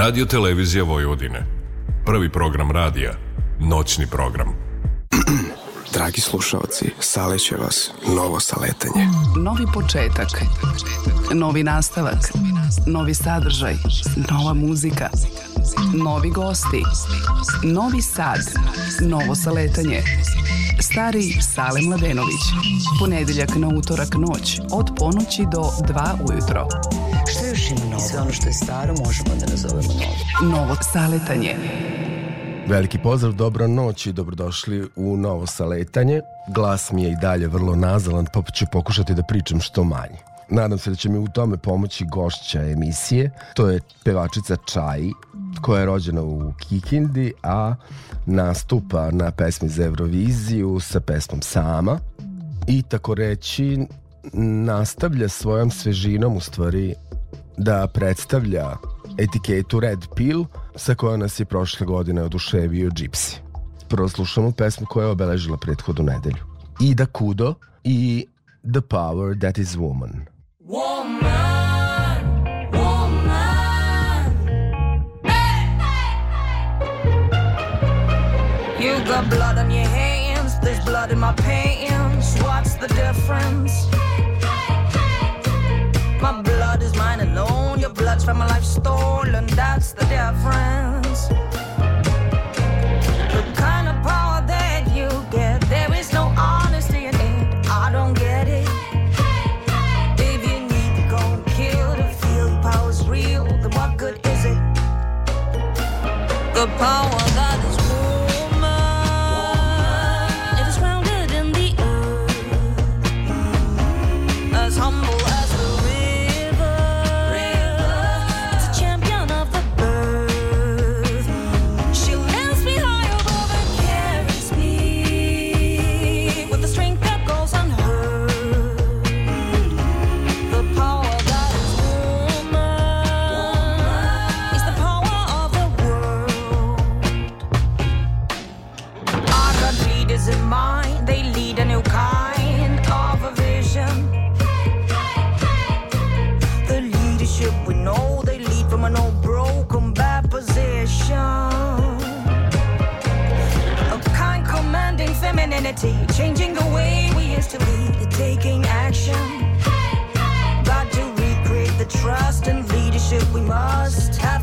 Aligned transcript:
Radio 0.00 0.24
Televizija 0.24 0.84
Vojvodine. 0.84 1.46
Prvi 2.06 2.32
program 2.32 2.70
radija. 2.70 3.12
Noćni 3.58 4.06
program. 4.06 4.48
Dragi 5.94 6.20
slušalci, 6.20 6.90
saleće 7.00 7.56
vas 7.56 7.90
novo 8.16 8.40
saletanje. 8.40 9.06
Novi 9.36 9.64
početak. 9.74 10.28
Novi 11.32 11.62
nastavak. 11.62 12.32
Novi 12.86 13.14
sadržaj. 13.14 13.74
Nova 14.30 14.54
muzika. 14.54 15.08
Novi 15.94 16.30
gosti. 16.30 16.82
Novi 17.62 18.02
sad. 18.02 18.40
Novo 19.00 19.34
saletanje. 19.34 20.02
Stari 20.92 21.22
Sale 21.22 21.80
Mladenović. 21.82 22.40
Ponedeljak 23.00 23.56
na 23.56 23.68
utorak 23.68 24.14
noć 24.14 24.60
od 24.72 24.90
ponoći 24.96 25.42
do 25.52 25.60
2 25.60 26.30
ujutro. 26.30 26.66
Što 27.30 27.46
još 27.46 27.70
ima 27.70 27.84
novo? 27.90 28.00
Sve 28.00 28.20
ono 28.20 28.32
što 28.32 28.46
je 28.46 28.52
staro 28.52 28.94
možemo 29.04 29.30
da 29.40 29.46
nazovemo 29.46 29.92
novo. 29.92 30.56
Novo 30.56 30.76
saletanje. 30.92 31.56
Veliki 32.66 32.98
pozdrav, 32.98 33.32
dobro 33.32 33.68
noć 33.68 34.06
i 34.06 34.12
dobrodošli 34.12 34.88
u 34.96 35.16
novo 35.16 35.46
saletanje. 35.46 36.20
Glas 36.48 36.92
mi 36.92 37.02
je 37.02 37.10
i 37.10 37.16
dalje 37.22 37.48
vrlo 37.48 37.76
nazalan, 37.76 38.26
pa 38.32 38.42
ću 38.42 38.66
pokušati 38.72 39.14
da 39.14 39.22
pričam 39.22 39.60
što 39.60 39.84
manje. 39.84 40.29
Nadam 40.50 40.78
se 40.78 40.90
da 40.90 40.96
će 40.96 41.08
mi 41.08 41.18
u 41.18 41.28
tome 41.34 41.56
pomoći 41.56 42.04
gošća 42.04 42.62
emisije. 42.62 43.30
To 43.54 43.68
je 43.68 43.80
pevačica 44.04 44.56
Čaj, 44.56 45.02
koja 45.62 45.80
je 45.80 45.86
rođena 45.86 46.22
u 46.22 46.52
Kikindi, 46.58 47.32
a 47.42 47.74
nastupa 48.26 49.10
na 49.10 49.30
pesmi 49.30 49.68
za 49.68 49.84
Euroviziju 49.84 50.80
sa 50.80 51.00
pesmom 51.00 51.42
Sama. 51.42 51.98
I 52.66 52.82
tako 52.82 53.14
reći, 53.14 53.86
nastavlja 54.64 55.28
svojom 55.28 55.70
svežinom 55.70 56.36
u 56.36 56.40
stvari 56.40 56.94
da 57.56 57.86
predstavlja 57.86 58.76
etiketu 59.18 59.80
Red 59.80 59.98
Pill 60.16 60.44
sa 60.76 60.94
kojom 60.94 61.20
nas 61.20 61.40
je 61.40 61.44
prošle 61.44 61.86
godine 61.86 62.22
oduševio 62.22 62.90
Gypsy. 62.90 63.36
Prvo 63.88 64.08
slušamo 64.08 64.52
pesmu 64.52 64.86
koja 64.86 65.04
je 65.04 65.10
obeležila 65.10 65.56
prethodnu 65.56 66.04
nedelju. 66.04 66.44
Ida 66.80 67.06
Kudo 67.06 67.54
i 67.84 68.26
The 68.72 68.80
Power 68.80 69.40
That 69.40 69.58
Is 69.58 69.76
Woman. 69.76 70.39
Woman, 70.66 71.22
woman. 72.70 73.30
Hey, 75.24 75.64
hey, 75.80 76.18
hey. 78.78 78.84
You 78.84 79.02
got 79.06 79.30
blood 79.30 79.56
on 79.56 79.70
your 79.70 79.86
hands, 79.86 80.60
there's 80.60 80.84
blood 80.84 81.12
in 81.12 81.18
my 81.18 81.32
pants. 81.32 82.38
What's 82.42 82.74
the 82.74 82.88
difference? 82.88 83.86
My 86.20 86.42
blood 86.42 86.82
is 86.82 86.94
mine 86.94 87.20
alone, 87.20 87.80
your 87.80 87.94
blood's 87.94 88.24
from 88.24 88.36
my 88.36 88.46
life 88.46 88.64
stolen. 88.64 89.46
That's 89.46 89.92
the 89.92 90.04
difference. 90.04 91.30
The 106.60 106.66
power 106.76 107.19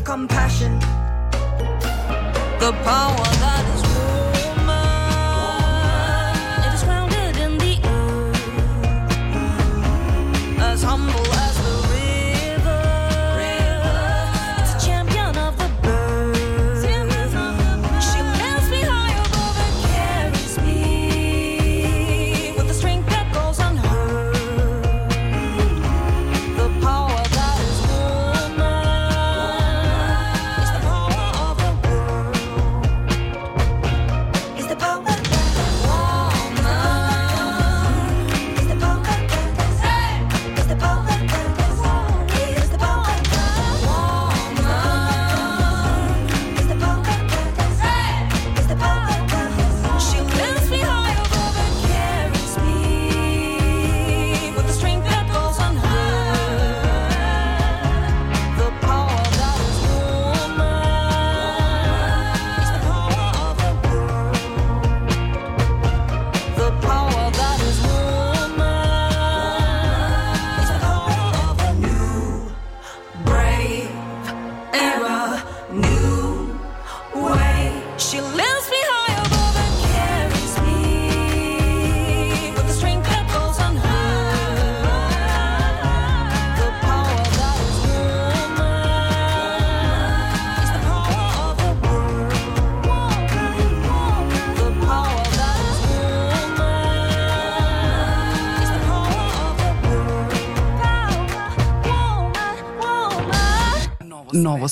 compassion. 0.08 0.78
The 2.60 2.72
power 2.82 3.37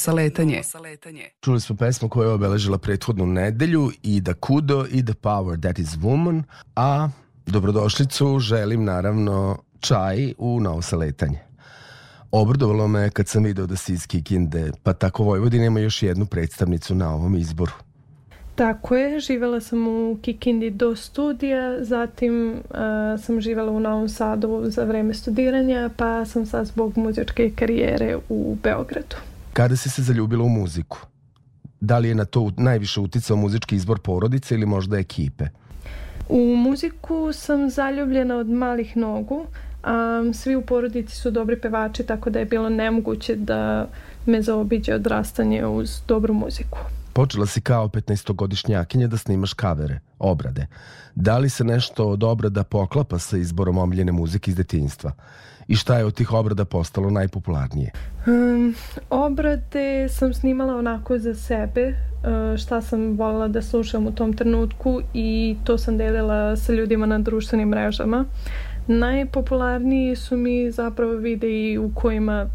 saletanje. 0.06 0.62
Čuli 1.40 1.60
smo 1.60 1.76
pesmu 1.76 2.08
koja 2.08 2.26
je 2.26 2.32
obeležila 2.32 2.78
prethodnu 2.78 3.26
nedelju 3.26 3.90
i 4.02 4.20
da 4.20 4.34
Kudo 4.34 4.86
i 4.90 5.04
The 5.04 5.14
Power 5.14 5.60
That 5.60 5.78
Is 5.78 5.88
Woman, 5.88 6.42
a 6.76 7.08
dobrodošlicu 7.46 8.38
želim 8.38 8.84
naravno 8.84 9.58
čaj 9.80 10.34
u 10.38 10.60
novo 10.60 10.82
saletanje. 10.82 11.38
Obradovalo 12.30 12.88
me 12.88 13.10
kad 13.10 13.28
sam 13.28 13.44
video 13.44 13.66
da 13.66 13.76
si 13.76 13.92
iz 13.92 14.06
Kikinde, 14.06 14.70
pa 14.82 14.92
tako 14.92 15.24
Vojvodina 15.24 15.64
ima 15.64 15.80
još 15.80 16.02
jednu 16.02 16.26
predstavnicu 16.26 16.94
na 16.94 17.14
ovom 17.14 17.36
izboru. 17.36 17.72
Tako 18.54 18.96
je, 18.96 19.20
živjela 19.20 19.60
sam 19.60 19.88
u 19.88 20.18
Kikindi 20.22 20.70
do 20.70 20.96
studija, 20.96 21.84
zatim 21.84 22.50
uh, 22.50 22.76
sam 23.22 23.40
živjela 23.40 23.72
u 23.72 23.80
Novom 23.80 24.08
Sadu 24.08 24.62
za 24.64 24.84
vreme 24.84 25.14
studiranja, 25.14 25.90
pa 25.96 26.24
sam 26.24 26.46
sad 26.46 26.66
zbog 26.66 26.98
muzičke 26.98 27.50
karijere 27.56 28.18
u 28.28 28.56
Beogradu. 28.62 29.16
Kada 29.56 29.76
si 29.76 29.90
se 29.90 30.02
zaljubila 30.02 30.44
u 30.44 30.48
muziku? 30.48 30.98
Da 31.80 31.98
li 31.98 32.08
je 32.08 32.14
na 32.14 32.24
to 32.24 32.50
najviše 32.56 33.00
uticao 33.00 33.36
muzički 33.36 33.76
izbor 33.76 33.98
porodice 33.98 34.54
ili 34.54 34.66
možda 34.66 34.98
ekipe? 34.98 35.44
U 36.28 36.56
muziku 36.56 37.32
sam 37.32 37.70
zaljubljena 37.70 38.36
od 38.36 38.50
malih 38.50 38.96
nogu. 38.96 39.46
A, 39.82 40.22
svi 40.34 40.56
u 40.56 40.62
porodici 40.62 41.16
su 41.16 41.30
dobri 41.30 41.60
pevači, 41.60 42.02
tako 42.02 42.30
da 42.30 42.38
je 42.38 42.44
bilo 42.44 42.68
nemoguće 42.68 43.36
da 43.36 43.88
me 44.26 44.42
zaobiđe 44.42 44.94
odrastanje 44.94 45.66
uz 45.66 46.00
dobru 46.08 46.34
muziku. 46.34 46.78
Počela 47.12 47.46
si 47.46 47.60
kao 47.60 47.88
15-godišnjakinja 47.88 49.06
da 49.06 49.16
snimaš 49.16 49.52
kavere, 49.52 50.00
obrade. 50.18 50.66
Da 51.14 51.38
li 51.38 51.48
se 51.48 51.64
nešto 51.64 52.08
od 52.08 52.24
obrada 52.24 52.64
poklapa 52.64 53.18
sa 53.18 53.36
izborom 53.36 53.78
omiljene 53.78 54.12
muzike 54.12 54.50
iz 54.50 54.56
detinjstva? 54.56 55.12
I 55.68 55.76
šta 55.76 55.98
je 55.98 56.04
od 56.04 56.14
tih 56.14 56.32
obrada 56.32 56.64
postalo 56.64 57.10
najpopularnije? 57.10 57.90
Um, 58.26 58.74
obrade 59.10 60.08
sam 60.08 60.34
snimala 60.34 60.76
onako 60.76 61.18
za 61.18 61.34
sebe, 61.34 61.88
uh, 61.88 62.58
šta 62.58 62.80
sam 62.80 63.16
voljela 63.16 63.48
da 63.48 63.62
slušam 63.62 64.06
u 64.06 64.12
tom 64.12 64.32
trenutku 64.32 65.00
i 65.14 65.56
to 65.64 65.78
sam 65.78 65.98
delila 65.98 66.56
sa 66.56 66.72
ljudima 66.72 67.06
na 67.06 67.18
društvenim 67.18 67.68
mrežama. 67.68 68.24
Najpopularniji 68.86 70.16
su 70.16 70.36
mi 70.36 70.70
zapravo 70.70 71.12
videi 71.12 71.78
u 71.78 71.90
kojima 71.94 72.46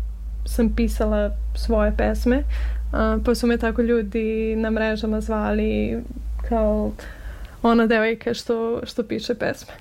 sam 0.46 0.70
pisala 0.76 1.32
svoje 1.56 1.94
pesme, 1.98 2.44
pa 3.26 3.36
su 3.36 3.48
me 3.48 3.58
tako 3.58 3.82
ljudi 3.82 4.56
na 4.56 4.70
mrežama 4.70 5.22
zvali 5.22 5.98
kao 6.50 6.92
ona 7.64 7.88
devojka 7.88 8.34
što, 8.34 8.82
što 8.84 9.04
piše 9.04 9.36
pesme. 9.36 9.74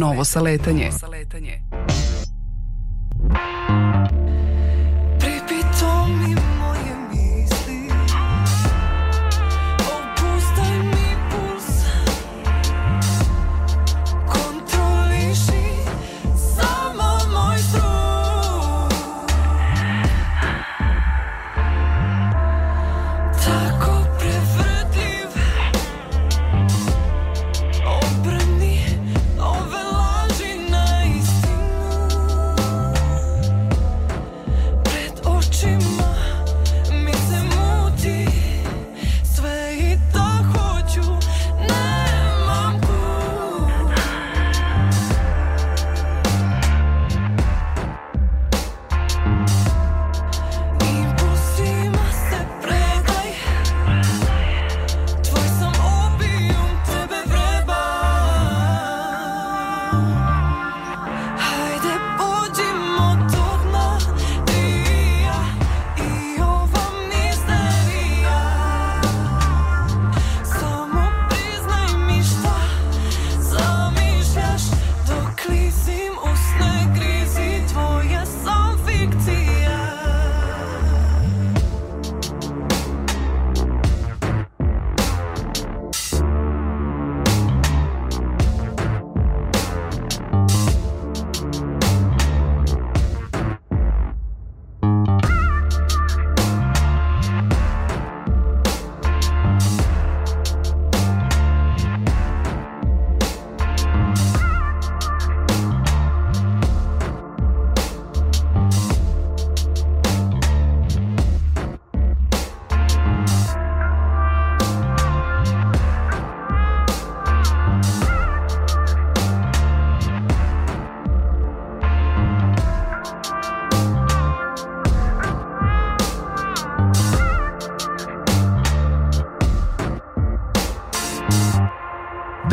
Novo 0.00 0.24
saletanje. 0.24 0.90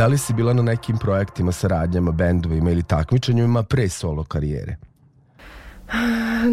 Li 0.08 0.18
si 0.18 0.34
bila 0.34 0.54
na 0.54 0.62
nekim 0.62 0.98
projektima, 0.98 1.52
saradnjama, 1.52 2.12
bendovima 2.12 2.72
ili 2.72 2.84
takmičenjima 2.84 3.64
pre 3.64 3.90
solo 3.90 4.24
karijere? 4.24 4.76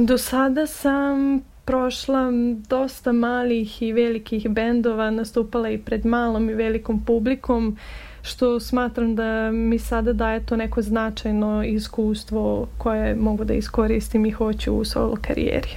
Do 0.06 0.18
sada 0.18 0.66
sam 0.66 1.42
prošla 1.64 2.30
dosta 2.68 3.12
malih 3.12 3.82
i 3.82 3.92
velikih 3.92 4.48
bendova, 4.48 5.10
nastupala 5.10 5.70
i 5.70 5.78
pred 5.78 6.06
malom 6.06 6.50
i 6.50 6.54
velikom 6.54 7.04
publikom, 7.04 7.76
što 8.22 8.60
smatram 8.60 9.14
da 9.16 9.50
mi 9.50 9.78
sada 9.78 10.12
daje 10.12 10.46
to 10.46 10.56
neko 10.56 10.82
značajno 10.82 11.64
iskustvo 11.64 12.68
koje 12.78 13.14
mogu 13.14 13.44
da 13.44 13.54
iskoristim 13.54 14.26
i 14.26 14.30
hoću 14.30 14.72
u 14.72 14.84
solo 14.84 15.16
karijeri. 15.20 15.70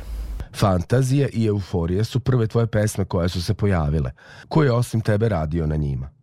Fantazija 0.53 1.27
i 1.33 1.45
euforija 1.45 2.03
su 2.03 2.19
prve 2.19 2.47
tvoje 2.47 2.67
pesme 2.67 3.05
koje 3.05 3.29
su 3.29 3.41
se 3.41 3.53
pojavile. 3.53 4.11
Ko 4.47 4.63
je 4.63 4.71
osim 4.71 5.01
tebe 5.01 5.29
radio 5.29 5.67
na 5.67 5.75
njima? 5.75 6.16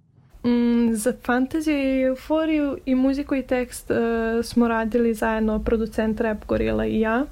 Mm, 0.45 0.95
za 0.95 1.13
fantaziju 1.23 1.79
i 1.79 2.03
euforiju 2.03 2.79
i 2.85 2.95
muziku 2.95 3.35
i 3.35 3.43
tekst 3.43 3.91
uh, 3.91 3.97
smo 4.45 4.69
radili 4.69 5.15
zajedno 5.15 5.59
producent 5.59 6.21
Rap 6.21 6.47
Gorila 6.47 6.87
i 6.87 7.01
ja. 7.01 7.25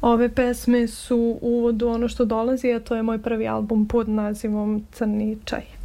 Ove 0.00 0.28
pesme 0.28 0.88
su 0.88 1.38
uvod 1.40 1.82
u 1.82 1.88
ono 1.88 2.08
što 2.08 2.24
dolazi, 2.24 2.72
a 2.72 2.80
to 2.80 2.96
je 2.96 3.02
moj 3.02 3.18
prvi 3.18 3.48
album 3.48 3.88
pod 3.88 4.08
nazivom 4.08 4.86
Crni 4.92 5.38
čaj. 5.44 5.75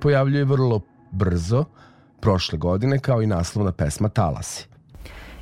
pojavljuje 0.00 0.44
vrlo 0.44 0.80
brzo, 1.10 1.64
prošle 2.20 2.58
godine, 2.58 2.98
kao 2.98 3.22
i 3.22 3.26
naslovna 3.26 3.72
pesma 3.72 4.08
Talasi. 4.08 4.66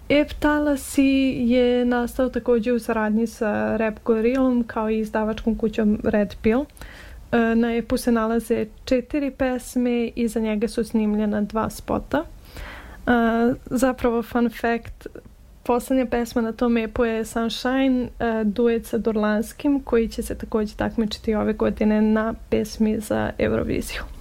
Ep 0.08 0.32
Talasi 0.32 1.34
je 1.46 1.84
nastao 1.84 2.28
takođe 2.28 2.72
u 2.72 2.78
saradnji 2.78 3.26
sa 3.26 3.76
Rap 3.76 3.94
Gorilom 4.04 4.64
kao 4.66 4.90
i 4.90 4.98
izdavačkom 4.98 5.54
kućom 5.54 6.00
Red 6.04 6.34
Pill. 6.42 6.64
E, 7.32 7.54
na 7.54 7.74
epu 7.74 7.96
se 7.96 8.12
nalaze 8.12 8.66
četiri 8.84 9.30
pesme 9.30 10.06
i 10.06 10.28
za 10.28 10.40
njega 10.40 10.68
su 10.68 10.84
snimljena 10.84 11.40
dva 11.40 11.70
spota. 11.70 12.18
E, 12.18 13.10
zapravo, 13.66 14.22
fun 14.22 14.50
fact, 14.50 15.06
poslednja 15.62 16.06
pesma 16.06 16.42
na 16.42 16.52
tom 16.52 16.76
epu 16.76 17.04
je 17.04 17.24
Sunshine, 17.24 18.08
e, 18.18 18.44
duet 18.44 18.86
sa 18.86 18.98
Dorlanskim, 18.98 19.80
koji 19.80 20.08
će 20.08 20.22
se 20.22 20.34
takođe 20.34 20.74
takmičiti 20.76 21.34
ove 21.34 21.52
godine 21.52 22.02
na 22.02 22.34
pesmi 22.50 23.00
za 23.00 23.30
Euroviziju. 23.38 24.17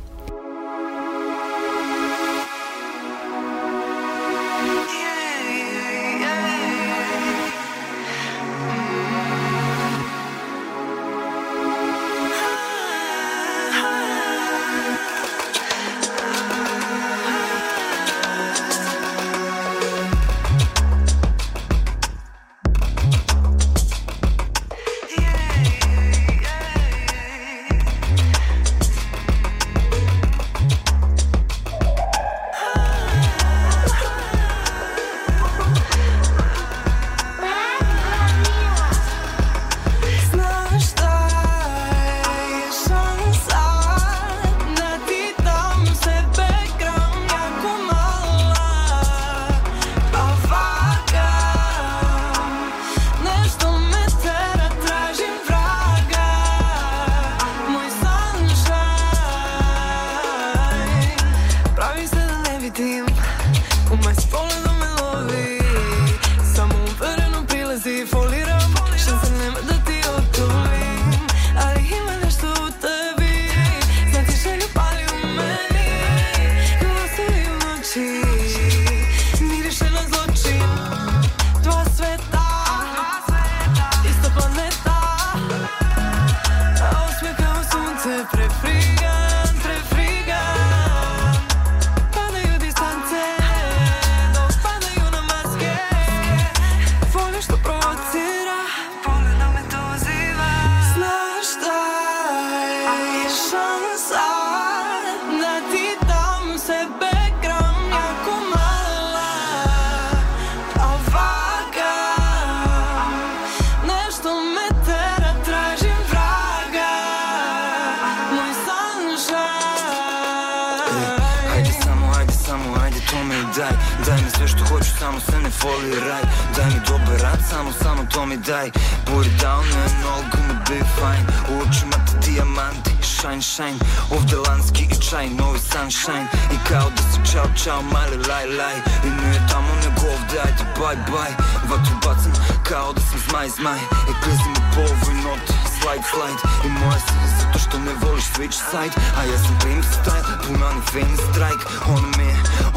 ne 125.47 125.51
foliraj 125.51 126.23
Daj 126.55 126.65
mi 126.65 126.79
dobar 126.87 127.17
rad, 127.23 127.39
samo, 127.49 127.71
samo 127.81 128.01
to 128.13 128.25
mi 128.25 128.37
daj. 128.37 128.71
Put 129.05 129.27
down 129.43 129.65
and 129.83 130.05
all 130.11 130.23
gonna 130.31 130.57
be 130.69 130.79
fine. 130.97 131.25
U 131.49 131.53
očima 131.63 131.97
ti 132.05 132.13
dijamanti, 132.23 132.91
shine, 133.01 133.41
shine. 133.41 133.79
Ovde 134.15 134.35
lanski 134.35 134.83
i 134.83 134.97
čaj, 135.09 135.29
novi 135.39 135.59
sunshine. 135.59 136.27
I 136.55 136.57
kao 136.69 136.87
da 136.95 137.03
si 137.09 137.31
čao, 137.31 137.47
čao, 137.63 137.81
mali, 137.81 138.17
laj, 138.29 138.45
laj. 138.59 138.77
I 139.07 139.09
nije 139.19 139.39
tamo 139.51 139.71
nego 139.83 140.01
ovde, 140.13 140.37
ajde, 140.45 140.63
bye, 140.77 140.99
bye. 141.11 141.33
Vatru 141.69 141.95
bacam 142.03 142.33
kao 142.69 142.93
da 142.93 143.01
sam 143.01 143.19
zmaj, 143.29 143.49
zmaj. 143.57 143.81
I 144.11 144.13
klizim 144.23 144.53
u 144.61 144.63
po 144.73 144.81
ovoj 144.81 145.15
noti, 145.25 145.53
slide, 145.77 146.05
slide. 146.11 146.39
I 146.65 146.69
moja 146.79 146.99
se 146.99 147.13
zato 147.39 147.59
što 147.59 147.75
ne 147.79 147.93
voliš 148.01 148.25
switch 148.33 148.57
side. 148.71 148.95
A 149.17 149.21
ja 149.31 149.37
sam 149.43 149.55
prim 149.59 149.83
style, 149.83 150.23
puno 150.47 150.67
ni 150.75 150.81
fame 150.91 151.17
strike. 151.27 151.63
On 151.95 152.03
me, 152.17 152.29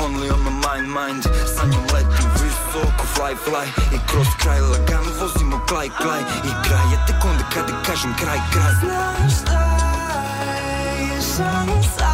only 0.05 0.27
on 0.35 0.41
my 0.47 0.53
mind, 0.67 0.89
mind 0.99 1.23
Sanjam 1.57 1.85
letim 1.93 2.40
oko 2.79 3.05
fly 3.15 3.35
fly 3.45 3.67
I 3.97 3.99
kroz 4.07 4.27
kraj 4.43 4.61
lagano 4.61 5.11
vozimo 5.21 5.61
klaj 5.69 5.89
klaj. 6.03 6.21
I 6.21 6.53
kraj 6.65 6.87
je 6.93 6.99
tek 7.07 7.25
onda 7.25 7.45
kada 7.55 7.83
kažem 7.87 8.15
kraj 8.21 8.39
kraj. 8.53 8.73
Znam 8.81 9.31
šta 9.31 9.61
je 11.01 11.23
samo 11.23 11.83
sad. 11.99 12.10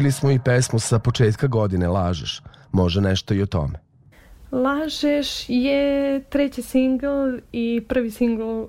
pustili 0.00 0.12
smo 0.12 0.30
i 0.30 0.38
pesmu 0.44 0.78
sa 0.78 0.98
početka 0.98 1.46
godine 1.46 1.88
Lažeš. 1.88 2.42
Može 2.72 3.00
nešto 3.00 3.34
i 3.34 3.42
o 3.42 3.46
tome. 3.46 3.78
Lažeš 4.52 5.48
je 5.48 6.20
treći 6.20 6.62
singl 6.62 7.38
i 7.52 7.82
prvi 7.88 8.10
singl 8.10 8.42
uh, 8.42 8.68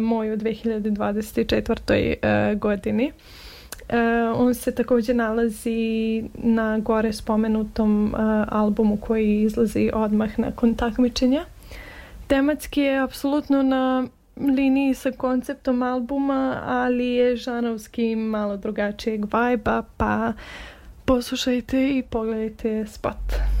moj 0.00 0.32
u 0.32 0.36
2024. 0.36 1.70
Uh, 1.70 2.18
e, 2.22 2.54
godini. 2.54 3.12
Uh, 3.12 4.40
on 4.40 4.54
se 4.54 4.74
također 4.74 5.16
nalazi 5.16 6.24
na 6.34 6.78
gore 6.78 7.12
spomenutom 7.12 8.14
uh, 8.14 8.20
albumu 8.48 8.96
koji 8.96 9.42
izlazi 9.42 9.90
odmah 9.94 10.38
nakon 10.38 10.74
takmičenja. 10.74 11.44
Tematski 12.26 12.80
je 12.80 13.02
apsolutno 13.02 13.62
na 13.62 14.06
liniji 14.40 14.94
sa 14.94 15.10
konceptom 15.10 15.82
albuma, 15.82 16.62
ali 16.66 17.06
je 17.06 17.36
žanovski 17.36 18.16
malo 18.16 18.56
drugačijeg 18.56 19.32
vajba, 19.32 19.82
pa 19.96 20.32
poslušajte 21.04 21.88
i 21.88 22.02
pogledajte 22.02 22.86
spot. 22.86 23.57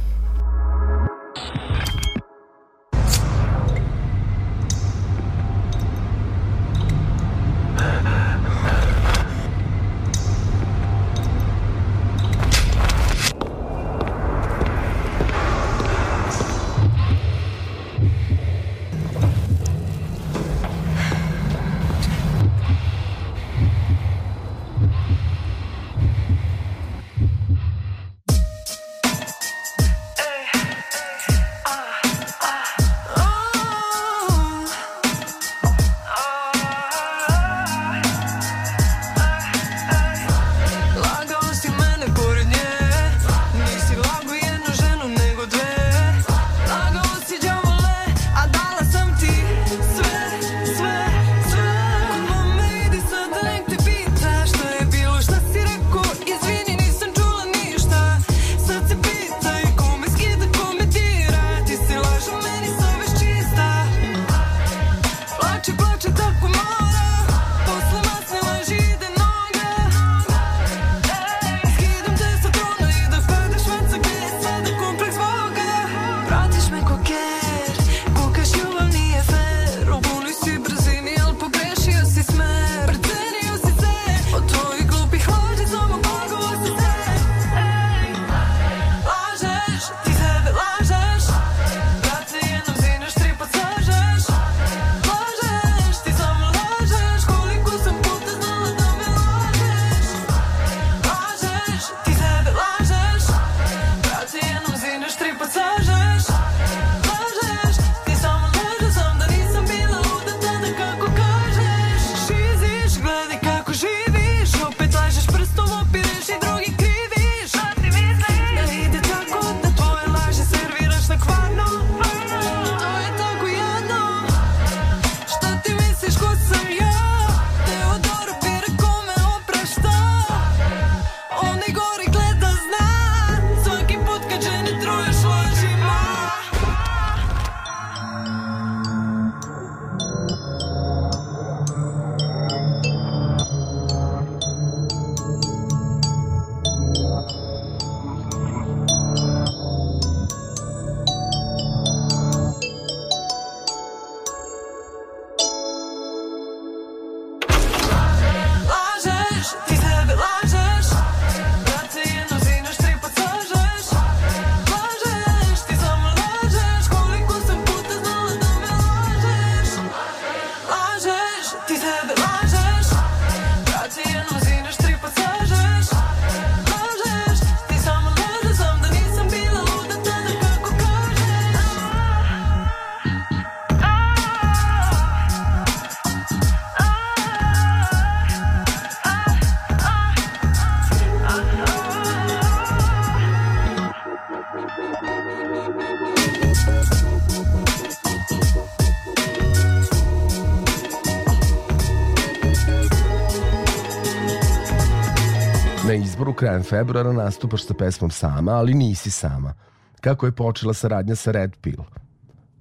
Krajem 206.38 206.62
februara 206.62 207.12
nastupaš 207.12 207.66
sa 207.66 207.74
pesmom 207.74 208.10
sama, 208.10 208.52
ali 208.52 208.74
nisi 208.74 209.10
sama. 209.10 209.54
Kako 210.00 210.26
je 210.26 210.32
počela 210.32 210.74
saradnja 210.74 211.14
sa 211.14 211.32
Red 211.32 211.56
Pill? 211.60 211.82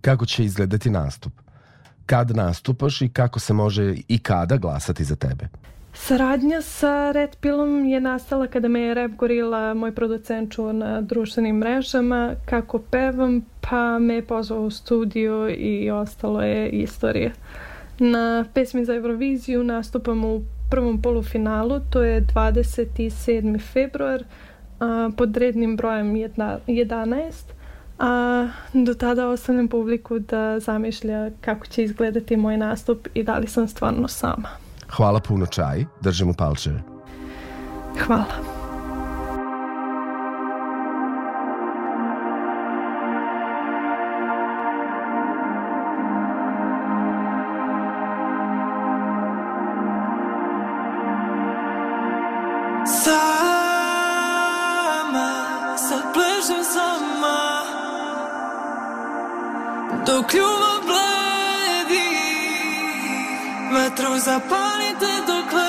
Kako 0.02 0.26
će 0.26 0.46
izgledati 0.46 0.90
nastup? 0.90 1.34
Kad 2.06 2.36
nastupaš 2.36 3.02
i 3.02 3.10
kako 3.10 3.40
se 3.40 3.54
može 3.54 3.96
i 4.08 4.20
kada 4.20 4.58
glasati 4.58 5.04
za 5.04 5.16
tebe? 5.16 5.48
Saradnja 5.94 6.62
sa 6.62 7.12
Red 7.12 7.36
Pillom 7.42 7.86
je 7.86 8.02
nastala 8.02 8.48
kada 8.48 8.68
me 8.68 8.80
je 8.80 8.94
Rap 8.94 9.12
Gorila, 9.12 9.74
moj 9.74 9.96
producent, 9.96 10.54
čuo 10.54 10.74
na 10.74 11.02
društvenim 11.02 11.58
mrežama 11.58 12.34
kako 12.46 12.80
pevam, 12.80 13.42
pa 13.62 14.00
me 14.00 14.14
je 14.14 14.26
pozvao 14.26 14.62
u 14.62 14.70
studio 14.72 15.50
i 15.50 15.92
ostalo 15.92 16.42
je 16.42 16.70
istorija. 16.70 17.32
Na 18.00 18.46
pesmi 18.54 18.86
za 18.86 18.96
Euroviziju 18.96 19.64
nastupam 19.64 20.26
u 20.26 20.42
prvom 20.70 21.02
polufinalu, 21.02 21.80
to 21.90 22.04
je 22.04 22.22
27. 22.22 23.62
februar, 23.74 24.24
a, 24.80 25.10
pod 25.18 25.38
rednim 25.38 25.78
brojem 25.78 26.16
jedna- 26.16 26.58
11, 26.68 27.32
a 28.00 28.48
do 28.74 28.94
tada 28.94 29.28
ostavljam 29.28 29.68
publiku 29.68 30.20
da 30.20 30.60
zamišlja 30.60 31.32
kako 31.42 31.68
će 31.68 31.84
izgledati 31.84 32.38
moj 32.38 32.58
nastup 32.58 33.08
i 33.14 33.24
da 33.24 33.38
li 33.38 33.48
sam 33.48 33.68
stvarno 33.68 34.08
sama. 34.08 34.50
Hvala 34.90 35.20
puno 35.20 35.46
čaj, 35.46 35.86
držimo 36.02 36.34
palčeve. 36.34 36.82
Hvala. 38.06 38.57
dok 60.18 60.34
ljubav 60.34 60.80
bledi 60.88 62.08
Vetrom 63.74 64.20
zapalite 64.20 65.14
dok 65.28 65.52
le 65.54 65.67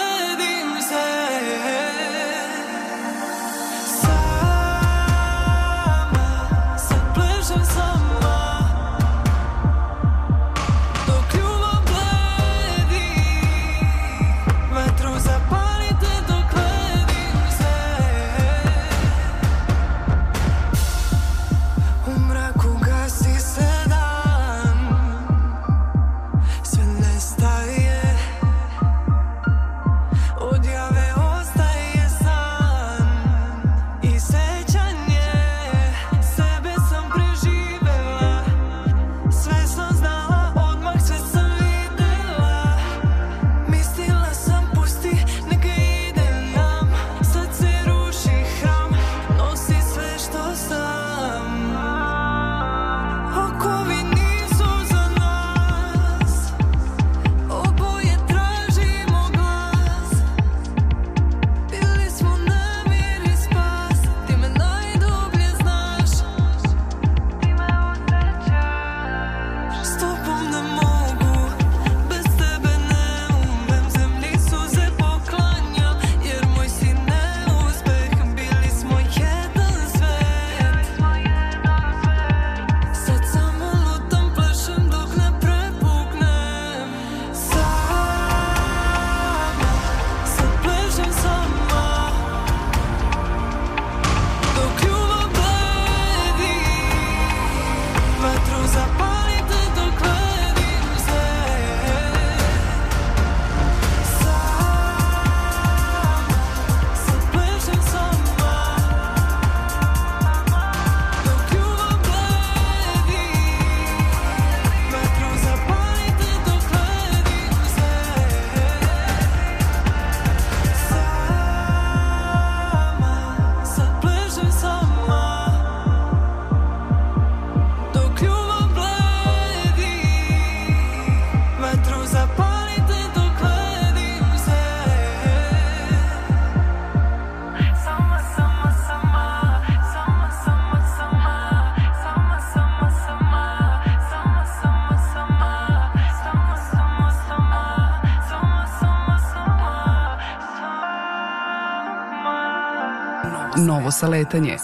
Novo 153.88 153.96
saletanje. 153.96 154.57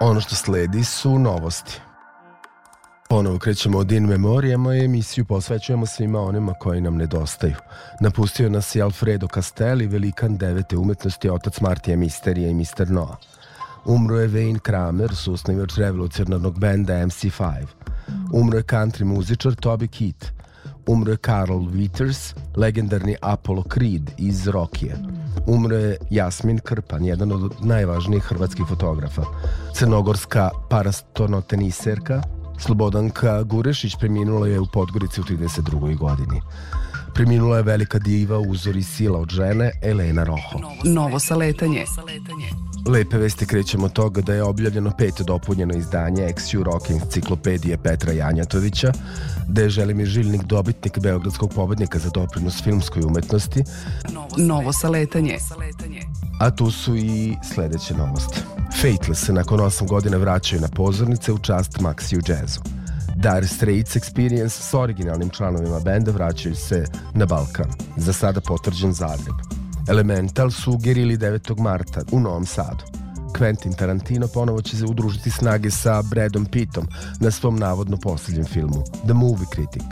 Ono 0.00 0.20
što 0.20 0.34
sledi 0.34 0.84
su 0.84 1.18
novosti. 1.18 1.80
Ponovo 3.08 3.38
krećemo 3.38 3.78
od 3.78 3.92
In 3.92 4.06
Memorijama 4.06 4.74
i 4.74 4.84
emisiju 4.84 5.24
posvećujemo 5.24 5.86
svima 5.86 6.20
onima 6.20 6.54
koji 6.54 6.80
nam 6.80 6.96
nedostaju. 6.96 7.54
Napustio 8.00 8.50
nas 8.50 8.74
je 8.74 8.82
Alfredo 8.82 9.28
Castelli, 9.34 9.86
velikan 9.86 10.36
devete 10.36 10.76
umetnosti, 10.76 11.30
otac 11.30 11.60
Martija 11.60 11.96
Misterija 11.96 12.48
i 12.48 12.54
Mr. 12.54 12.90
Noah. 12.90 13.16
Umro 13.84 14.20
je 14.20 14.28
Wayne 14.28 14.58
Kramer, 14.58 15.16
susnivač 15.16 15.76
revolucionarnog 15.76 16.58
benda 16.58 16.94
MC5. 16.94 17.66
Umro 18.32 18.58
je 18.58 18.64
country 18.64 19.04
muzičar 19.04 19.52
Toby 19.52 19.88
Keith. 19.98 20.41
Umro 20.86 21.12
je 21.12 21.16
Carl 21.16 21.58
Witters, 21.72 22.34
legendarni 22.56 23.16
Apollo 23.20 23.64
Creed 23.74 24.10
iz 24.18 24.46
Rokije. 24.48 24.96
Umro 25.46 25.76
je 25.76 25.96
Jasmin 26.10 26.58
Krpan, 26.58 27.04
jedan 27.04 27.32
od 27.32 27.52
najvažnijih 27.60 28.22
hrvatskih 28.22 28.66
fotografa. 28.68 29.22
Crnogorska 29.74 30.50
parastonoteniserka 30.68 32.22
Slobodanka 32.58 33.42
Gurešić 33.42 33.96
preminula 34.00 34.46
je 34.46 34.60
u 34.60 34.66
Podgorici 34.72 35.20
u 35.20 35.24
32. 35.24 35.96
godini. 35.96 36.40
Preminula 37.14 37.56
je 37.56 37.62
velika 37.62 37.98
diva, 37.98 38.38
uzor 38.38 38.76
i 38.76 38.82
sila 38.82 39.18
od 39.18 39.28
žene, 39.30 39.70
Elena 39.82 40.24
Roho. 40.24 40.58
Novo 40.84 41.18
saletanje. 41.18 41.84
Lepe 42.88 43.18
vesti 43.18 43.46
krećemo 43.46 43.84
od 43.86 43.92
toga 43.92 44.20
da 44.20 44.34
je 44.34 44.42
objavljeno 44.42 44.92
peto 44.98 45.24
dopunjeno 45.24 45.74
izdanje 45.74 46.22
XU 46.22 46.62
Rock 46.62 46.90
enciklopedije 46.90 47.78
Petra 47.78 48.12
Janjatovića, 48.12 48.92
da 49.48 49.62
je 49.62 49.70
Želimir 49.70 50.06
Žilnik 50.06 50.42
dobitnik 50.42 50.98
Beogradskog 50.98 51.52
pobednika 51.54 51.98
za 51.98 52.10
doprinos 52.10 52.62
filmskoj 52.62 53.02
umetnosti, 53.02 53.62
Novo 54.36 54.72
saletanje. 54.72 55.36
a 56.40 56.50
tu 56.50 56.70
su 56.70 56.96
i 56.96 57.36
sledeće 57.54 57.94
novosti. 57.94 58.40
Fateless 58.82 59.26
se 59.26 59.32
nakon 59.32 59.60
8 59.60 59.88
godina 59.88 60.16
vraćaju 60.16 60.60
na 60.62 60.68
pozornice 60.68 61.32
u 61.32 61.38
čast 61.38 61.78
Maxi 61.78 62.16
u 62.16 62.20
jazzu. 62.32 62.60
Dire 63.22 63.46
Straits 63.46 63.96
Experience 63.96 64.70
s 64.70 64.74
originalnim 64.74 65.30
članovima 65.30 65.80
benda 65.80 66.10
vraćaju 66.12 66.54
se 66.54 66.84
na 67.14 67.26
Balkan. 67.26 67.70
Za 67.96 68.12
sada 68.12 68.40
potvrđen 68.40 68.92
Zagreb. 68.92 69.36
Elemental 69.88 70.50
su 70.50 70.76
gerili 70.76 71.16
9. 71.16 71.60
marta 71.60 72.00
u 72.12 72.20
Novom 72.20 72.46
Sadu. 72.46 72.84
Quentin 73.38 73.76
Tarantino 73.78 74.28
ponovo 74.34 74.62
će 74.62 74.76
se 74.76 74.84
udružiti 74.84 75.30
snage 75.30 75.70
sa 75.70 76.02
Bradom 76.10 76.46
Pittom 76.46 76.86
na 77.20 77.30
svom 77.30 77.56
navodno 77.56 77.96
posljednjem 77.96 78.46
filmu 78.46 78.82
The 79.04 79.14
Movie 79.14 79.46
Critic. 79.54 79.86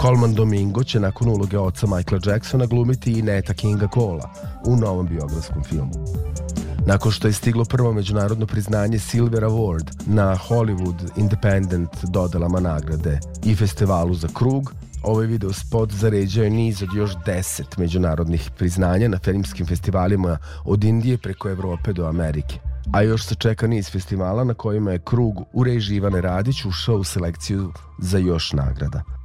Coleman 0.00 0.34
Domingo 0.34 0.84
će 0.84 1.00
nakon 1.00 1.28
uloge 1.28 1.58
oca 1.58 1.86
Michaela 1.86 2.32
Jacksona 2.32 2.66
glumiti 2.66 3.12
i 3.12 3.22
Neta 3.22 3.54
Kinga 3.54 3.88
Cola 3.94 4.30
u 4.66 4.76
novom 4.76 5.06
biografskom 5.06 5.64
filmu. 5.64 5.92
Nakon 6.88 7.12
što 7.12 7.28
je 7.28 7.32
stiglo 7.32 7.64
prvo 7.64 7.92
međunarodno 7.92 8.46
priznanje 8.46 8.98
Silver 8.98 9.42
Award 9.42 9.86
na 10.06 10.36
Hollywood 10.48 11.10
Independent 11.16 11.90
dodelama 12.02 12.60
nagrade 12.60 13.20
i 13.44 13.54
festivalu 13.54 14.14
za 14.14 14.28
krug, 14.34 14.74
ovaj 15.02 15.26
video 15.26 15.52
spot 15.52 15.92
zaređao 15.92 16.44
je 16.44 16.50
niz 16.50 16.82
od 16.82 16.88
još 16.94 17.10
deset 17.26 17.76
međunarodnih 17.76 18.50
priznanja 18.58 19.08
na 19.08 19.18
filmskim 19.18 19.66
festivalima 19.66 20.38
od 20.64 20.84
Indije 20.84 21.18
preko 21.18 21.48
Evrope 21.48 21.92
do 21.92 22.06
Amerike. 22.06 22.58
A 22.92 23.02
još 23.02 23.26
se 23.26 23.34
čeka 23.34 23.66
niz 23.66 23.90
festivala 23.90 24.44
na 24.44 24.54
kojima 24.54 24.92
je 24.92 24.98
krug 25.04 25.34
u 25.52 25.64
režiji 25.64 25.96
Ivane 25.96 26.20
Radić 26.20 26.64
ušao 26.64 26.96
u 26.96 27.04
selekciju 27.04 27.72
za 27.98 28.18
još 28.18 28.52
nagrada. 28.52 29.17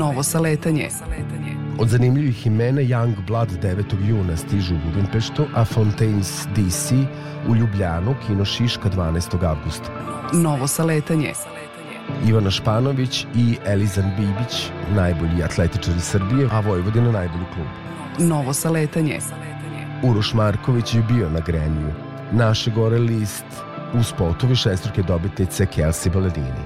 Novo 0.00 0.22
saletanje. 0.22 0.88
Od 1.78 1.88
zanimljivih 1.88 2.46
imena 2.46 2.80
Young 2.80 3.14
Blood 3.26 3.48
9. 3.62 4.08
juna 4.08 4.36
stižu 4.36 4.74
u 4.74 4.78
Budimpeštu, 4.84 5.44
a 5.54 5.64
Fontaines 5.64 6.46
DC 6.54 6.92
u 7.48 7.56
Ljubljanu, 7.56 8.14
Kino 8.26 8.44
Šiška 8.44 8.90
12. 8.90 9.44
avgusta. 9.46 9.88
Novo 10.32 10.66
saletanje. 10.66 11.32
Ivana 12.26 12.50
Španović 12.50 13.26
i 13.34 13.56
Elizan 13.66 14.12
Bibić, 14.16 14.70
najbolji 14.94 15.42
atletičari 15.44 16.00
Srbije, 16.00 16.48
a 16.52 16.60
Vojvodina 16.60 17.12
najbolji 17.12 17.44
klub. 17.54 17.68
Novo 18.28 18.52
saletanje. 18.52 19.18
Uroš 20.02 20.34
Marković 20.34 20.94
je 20.94 21.02
bio 21.02 21.30
na 21.30 21.40
Greniju. 21.40 21.92
Naše 22.32 22.70
gore 22.70 22.98
list 22.98 23.44
u 23.94 24.02
spotovi 24.02 24.56
šestruke 24.56 25.02
dobitnice 25.02 25.66
Kelsey 25.76 26.12
Baledini. 26.12 26.64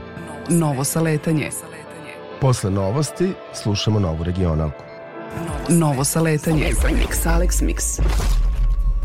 Novo 0.49 0.85
saletanje. 0.85 1.51
Posle 2.41 2.71
novosti 2.71 3.33
slušamo 3.53 4.01
novu 4.01 4.25
regionalku. 4.25 4.85
Novo 5.69 6.05
saletanje. 6.05 6.65
Mix 6.65 7.27
Alex 7.27 7.63
Mix. 7.63 8.01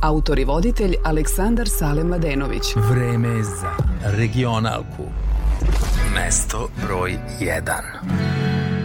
Autor 0.01 0.39
i 0.39 0.45
voditelj 0.45 0.95
Aleksandar 1.03 1.69
Sale 1.69 2.03
Mladenović. 2.03 2.63
Vreme 2.75 3.27
je 3.27 3.43
za 3.43 3.71
regionalku. 4.03 5.03
Mesto 6.15 6.69
broj 6.87 7.17
1. 7.39 7.61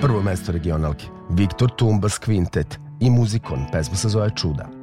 Prvo 0.00 0.22
mesto 0.22 0.52
regionalke. 0.52 1.04
Viktor 1.30 1.70
Tumbas 1.76 2.20
Quintet 2.20 2.78
i 3.00 3.10
muzikon. 3.10 3.66
Pesma 3.72 3.96
se 3.96 4.08
zove 4.08 4.30
Čuda. 4.36 4.73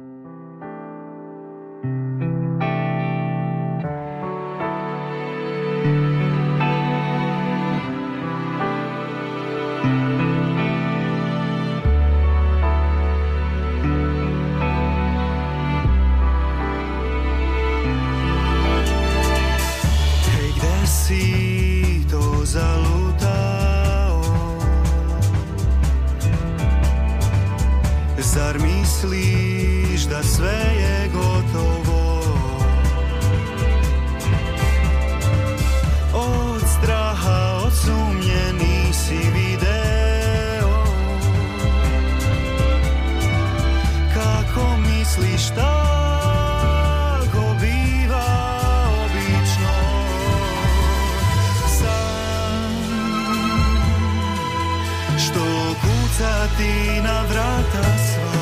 na 57.02 57.22
vrata 57.28 57.82
sva. 58.06 58.32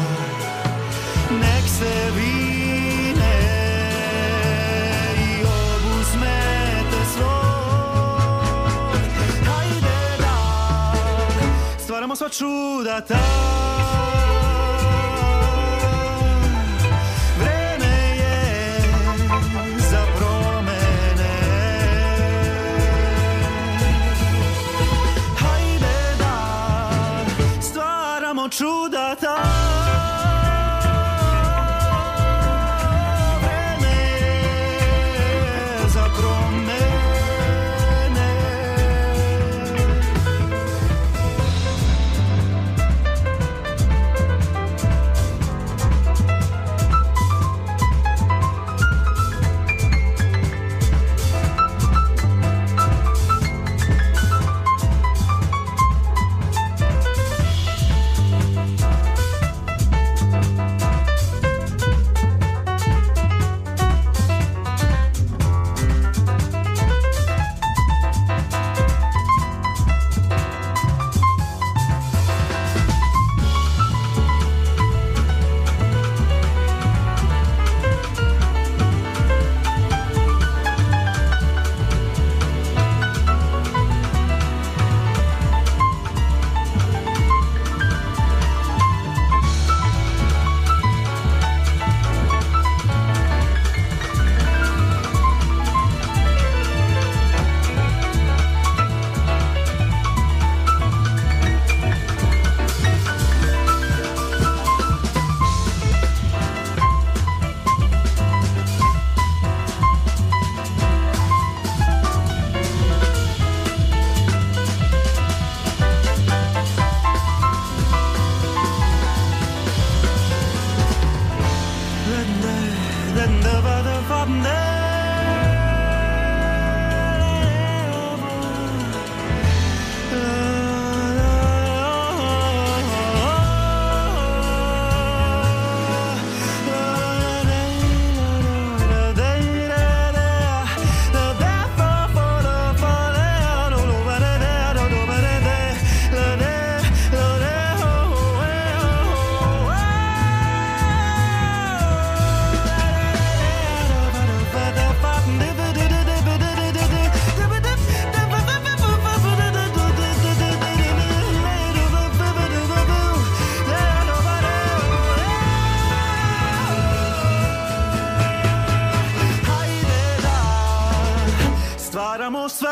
Nek 1.40 1.64
se 1.78 1.94
vine 2.16 3.34
i 5.16 5.44
Hajde 9.46 10.00
da 10.18 10.36
stvaramo 11.78 12.16
sva 12.16 12.28
čuda 12.28 13.00
ta 13.00 13.80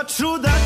to 0.09 0.58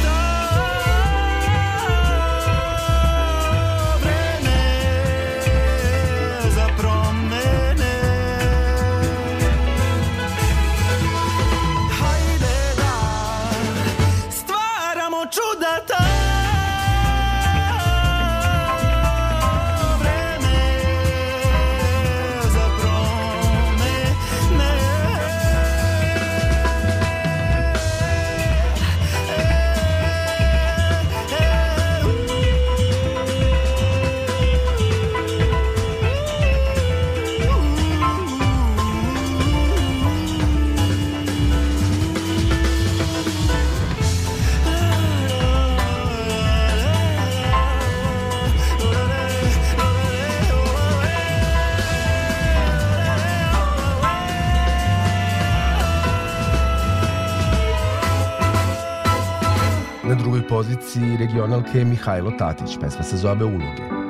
poziciji 60.49 61.17
regionalke 61.17 61.85
Mihajlo 61.85 62.31
Tatić, 62.39 62.79
pesma 62.81 63.03
se 63.03 63.17
zove 63.17 63.45
Uloge. 63.45 64.02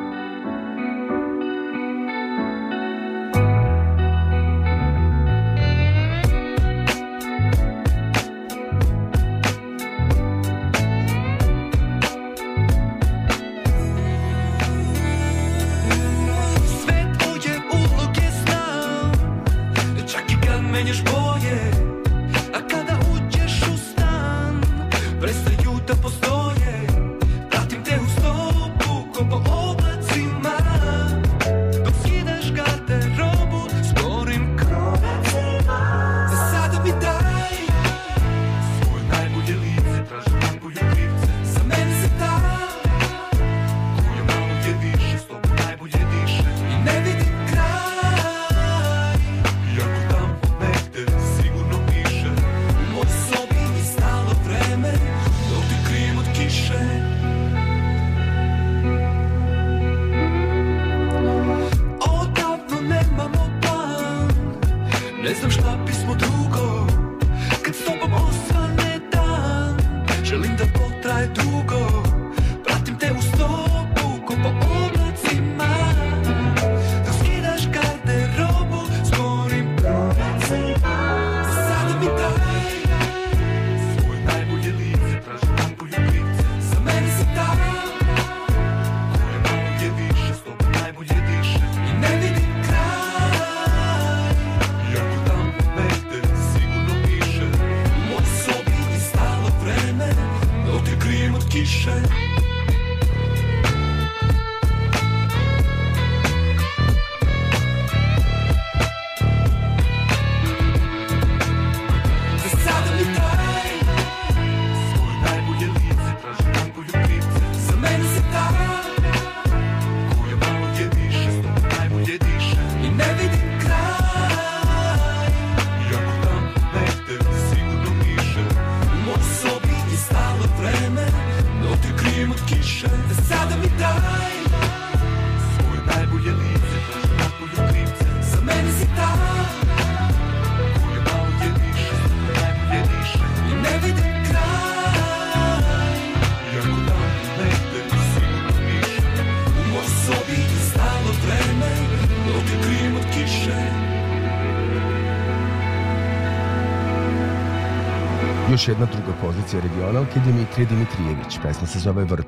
još 158.62 158.68
jedna 158.68 158.86
druga 158.86 159.12
pozicija 159.20 159.62
regionalke 159.62 160.20
Dimitrije 160.20 160.66
Dimitrijević. 160.66 161.38
Pesma 161.42 161.66
se 161.66 161.78
zove 161.78 162.04
Vrh. 162.04 162.21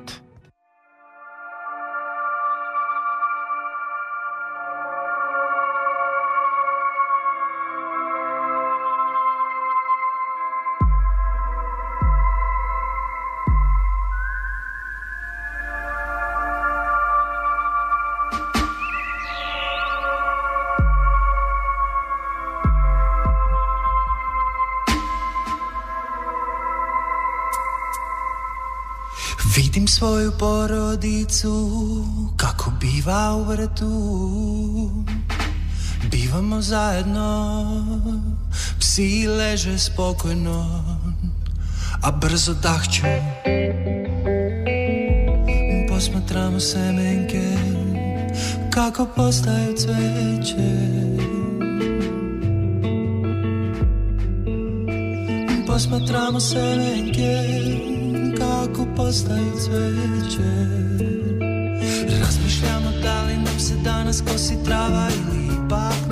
svoju 30.05 30.31
porodicu 30.39 31.69
Kako 32.37 32.71
biva 32.79 33.35
u 33.35 33.43
vrtu. 33.43 33.91
Bivamo 36.11 36.61
zajedno 36.61 37.61
Psi 38.79 39.27
leže 39.27 39.77
spokojno 39.77 40.83
A 42.03 42.11
brzo 42.11 42.53
dahću. 42.53 43.01
Posmatramo 45.89 46.59
semenke 46.59 47.57
Kako 48.73 49.05
postaju 49.05 49.75
cveće. 49.77 50.75
Posmatramo 55.67 56.39
semenke 56.39 58.04
kako 58.37 58.85
postaje 58.95 59.51
cveće 59.65 60.51
Razmišljamo 62.19 62.91
da 63.03 63.23
li 63.23 63.37
nam 63.37 63.59
se 63.59 63.73
danas 63.83 64.21
kosi 64.21 64.55
trava 64.65 65.07
ili 65.09 65.45
ipak 65.45 66.04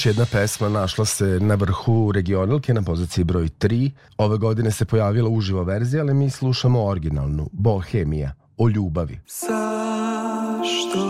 Još 0.00 0.06
jedna 0.06 0.26
pesma 0.32 0.68
našla 0.68 1.04
se 1.04 1.24
na 1.24 1.54
vrhu 1.54 2.12
regionalke 2.12 2.74
na 2.74 2.82
poziciji 2.82 3.24
broj 3.24 3.48
3. 3.48 3.90
Ove 4.16 4.38
godine 4.38 4.70
se 4.70 4.84
pojavila 4.84 5.28
uživa 5.28 5.62
verzija, 5.62 6.02
ali 6.02 6.14
mi 6.14 6.30
slušamo 6.30 6.84
originalnu, 6.84 7.48
Bohemija, 7.52 8.32
o 8.56 8.68
ljubavi. 8.68 9.20
Zašto, 9.26 11.04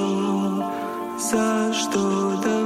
zašto 1.32 2.00
da 2.44 2.59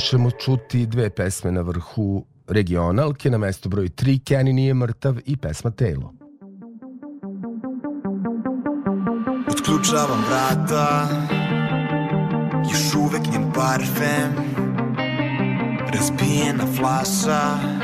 ćemo 0.00 0.30
čuti 0.30 0.86
dve 0.86 1.10
pesme 1.10 1.52
na 1.52 1.60
vrhu 1.60 2.24
regionalke 2.48 3.30
na 3.30 3.38
mesto 3.38 3.68
broj 3.68 3.88
3 3.88 4.20
Kenny 4.20 4.52
nije 4.52 4.74
mrtav 4.74 5.16
i 5.26 5.36
pesma 5.36 5.70
Telo. 5.70 6.14
Otključavam 9.50 10.24
vrata 10.28 11.08
Još 12.70 12.94
uvek 12.94 13.22
njen 13.32 13.52
parfem 13.52 14.32
Razbijena 15.92 16.66
flasa 16.66 16.66
Razbijena 16.66 16.66
flasa 16.76 17.79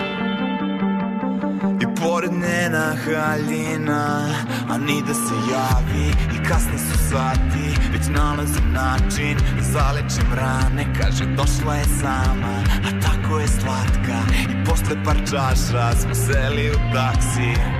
pored 2.07 2.33
njena 2.33 2.95
haljina 3.05 4.29
A 4.71 4.79
ni 4.79 5.03
da 5.07 5.15
se 5.15 5.35
javi 5.53 6.09
i 6.37 6.49
kasni 6.49 6.79
su 6.79 6.99
sati 7.11 7.67
Već 7.93 8.03
nalazim 8.09 8.73
način 8.73 9.37
da 9.57 9.63
zalečem 9.63 10.35
rane. 10.35 10.95
Kaže 11.01 11.25
došla 11.25 11.75
je 11.75 11.85
sama, 11.85 12.57
a 12.87 13.01
tako 13.03 13.39
je 13.39 13.49
slatka. 13.49 14.19
I 14.51 14.65
posle 14.65 15.05
par 15.05 15.17
čaša 15.31 15.93
smo 15.97 16.15
seli 16.15 16.71
u 16.71 16.93
taksi. 16.95 17.76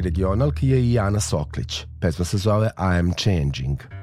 regionalki 0.00 0.68
je 0.68 0.80
i 0.80 0.92
Jana 0.92 1.20
Soklić. 1.20 1.86
Pesma 2.00 2.24
se 2.24 2.38
zove 2.38 2.66
I 2.66 2.98
am 2.98 3.12
changing. 3.12 3.95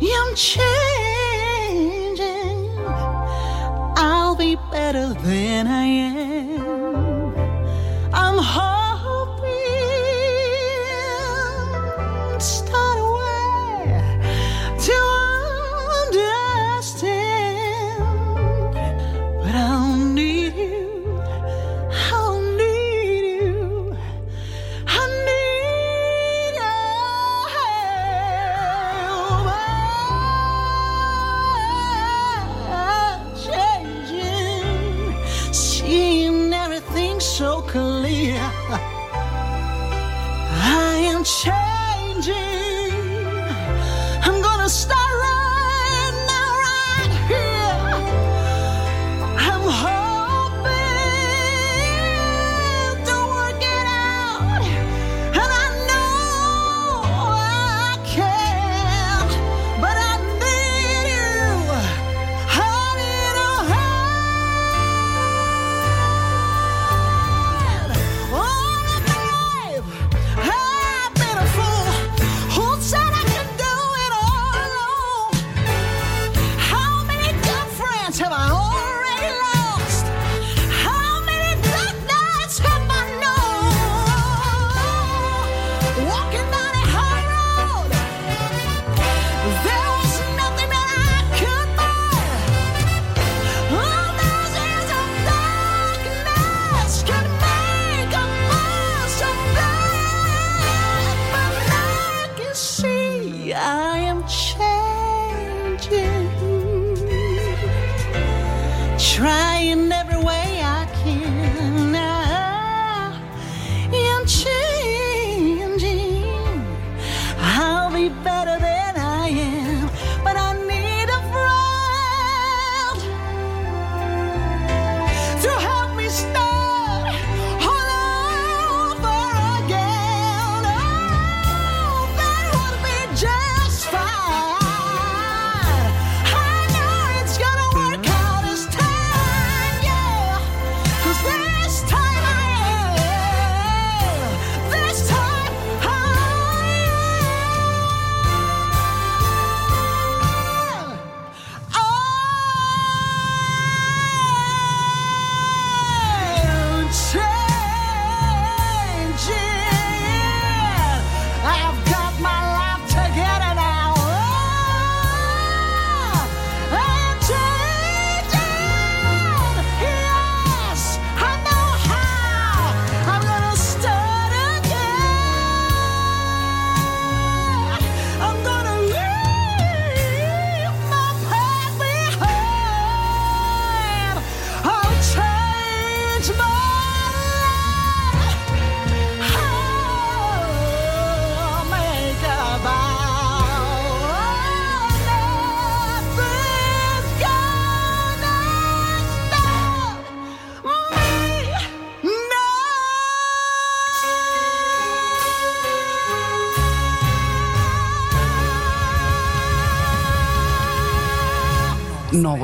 I'm 0.00 0.34
changing. 0.36 0.68
I'll 3.96 4.36
be 4.36 4.56
better 4.70 5.12
than 5.14 5.66
I 5.66 5.84
am. 5.84 6.57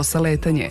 Novo 0.05 0.71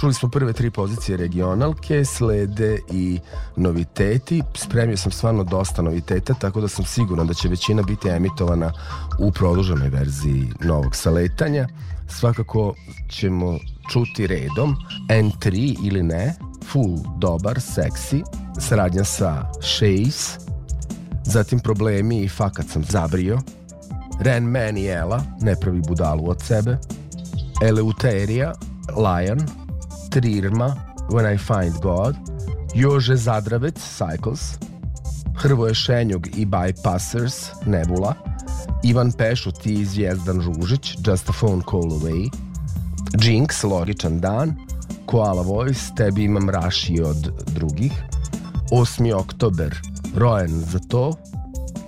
Čuli 0.00 0.14
smo 0.14 0.28
prve 0.28 0.52
tri 0.52 0.70
pozicije 0.70 1.16
regionalke, 1.16 2.04
slede 2.04 2.78
i 2.90 3.20
noviteti. 3.56 4.42
Spremio 4.54 4.96
sam 4.96 5.12
stvarno 5.12 5.44
dosta 5.44 5.82
noviteta, 5.82 6.34
tako 6.34 6.60
da 6.60 6.68
sam 6.68 6.84
siguran 6.84 7.26
da 7.26 7.34
će 7.34 7.48
većina 7.48 7.82
biti 7.82 8.08
emitovana 8.08 8.72
u 9.18 9.32
produženoj 9.32 9.88
verziji 9.88 10.52
novog 10.60 10.96
saletanja. 10.96 11.68
Svakako 12.08 12.74
ćemo 13.08 13.58
čuti 13.92 14.26
redom 14.26 14.76
N3 15.08 15.76
ili 15.84 16.02
ne, 16.02 16.34
full, 16.72 16.98
dobar, 17.18 17.60
seksi, 17.60 18.22
saradnja 18.60 19.04
sa 19.04 19.50
Shays, 19.60 20.38
zatim 21.24 21.60
problemi 21.60 22.22
i 22.22 22.28
fakat 22.28 22.66
sam 22.68 22.84
zabrio, 22.84 23.38
Ren 24.20 24.44
Man 24.44 24.76
i 24.76 24.86
Ela, 24.86 25.22
ne 25.40 25.56
pravi 25.56 25.80
budalu 25.80 26.30
od 26.30 26.42
sebe, 26.42 26.78
Eleuterija, 27.60 28.52
Lion, 28.96 29.40
Trirma, 30.10 30.74
When 31.10 31.34
I 31.34 31.38
Find 31.38 31.80
God, 31.82 32.16
Jože 32.74 33.16
Zadravec, 33.16 33.78
Cycles, 33.78 34.58
Hrvoje 35.36 35.74
Šenjog 35.74 36.28
i 36.36 36.46
Bypassers, 36.46 37.50
Nebula, 37.66 38.14
Ivan 38.84 39.12
Pešut 39.12 39.66
i 39.66 39.84
Zvijezdan 39.84 40.40
Ružić, 40.40 40.96
Just 41.06 41.30
a 41.30 41.32
Phone 41.32 41.62
Call 41.70 41.92
Away, 41.92 42.30
Jinx, 43.22 43.62
Logičan 43.64 44.20
dan, 44.20 44.56
Koala 45.06 45.42
Voice, 45.42 45.80
Tebi 45.96 46.24
imam 46.24 46.50
raši 46.50 47.02
od 47.02 47.30
drugih, 47.54 47.92
8. 48.70 49.14
oktober, 49.14 49.80
Rojen 50.16 50.60
za 50.60 50.78
to, 50.78 51.12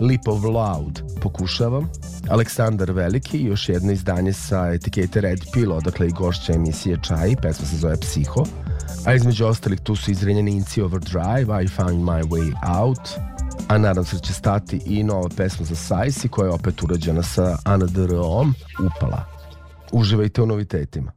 Lip 0.00 0.28
of 0.28 0.44
Loud, 0.44 1.13
pokušavam, 1.24 1.90
Aleksandar 2.28 2.90
Veliki, 2.92 3.38
još 3.42 3.68
jedno 3.68 3.92
izdanje 3.92 4.32
sa 4.32 4.72
etikete 4.72 5.20
Red 5.20 5.40
Pill, 5.52 5.72
odakle 5.72 6.08
i 6.08 6.12
gošća 6.12 6.52
emisije 6.52 6.98
Čaj, 7.02 7.36
pesma 7.42 7.66
se 7.66 7.76
zove 7.76 7.96
Psiho, 7.96 8.44
a 9.06 9.14
između 9.14 9.46
ostalih 9.46 9.80
tu 9.80 9.96
su 9.96 10.10
izrenjeni 10.10 10.50
Inci 10.50 10.82
Overdrive, 10.82 11.64
I 11.64 11.68
Found 11.68 12.04
My 12.04 12.22
Way 12.22 12.52
Out, 12.80 13.00
a 13.68 13.78
nadam 13.78 14.04
se 14.04 14.16
da 14.16 14.22
će 14.22 14.32
stati 14.32 14.80
i 14.86 15.02
nova 15.02 15.28
pesma 15.36 15.66
za 15.66 15.74
Sajsi 15.74 16.28
koja 16.28 16.46
je 16.46 16.52
opet 16.52 16.82
urađena 16.82 17.22
sa 17.22 17.56
ANDR-om 17.64 18.54
Upala. 18.86 19.24
Uživajte 19.92 20.42
u 20.42 20.46
novitetima. 20.46 21.12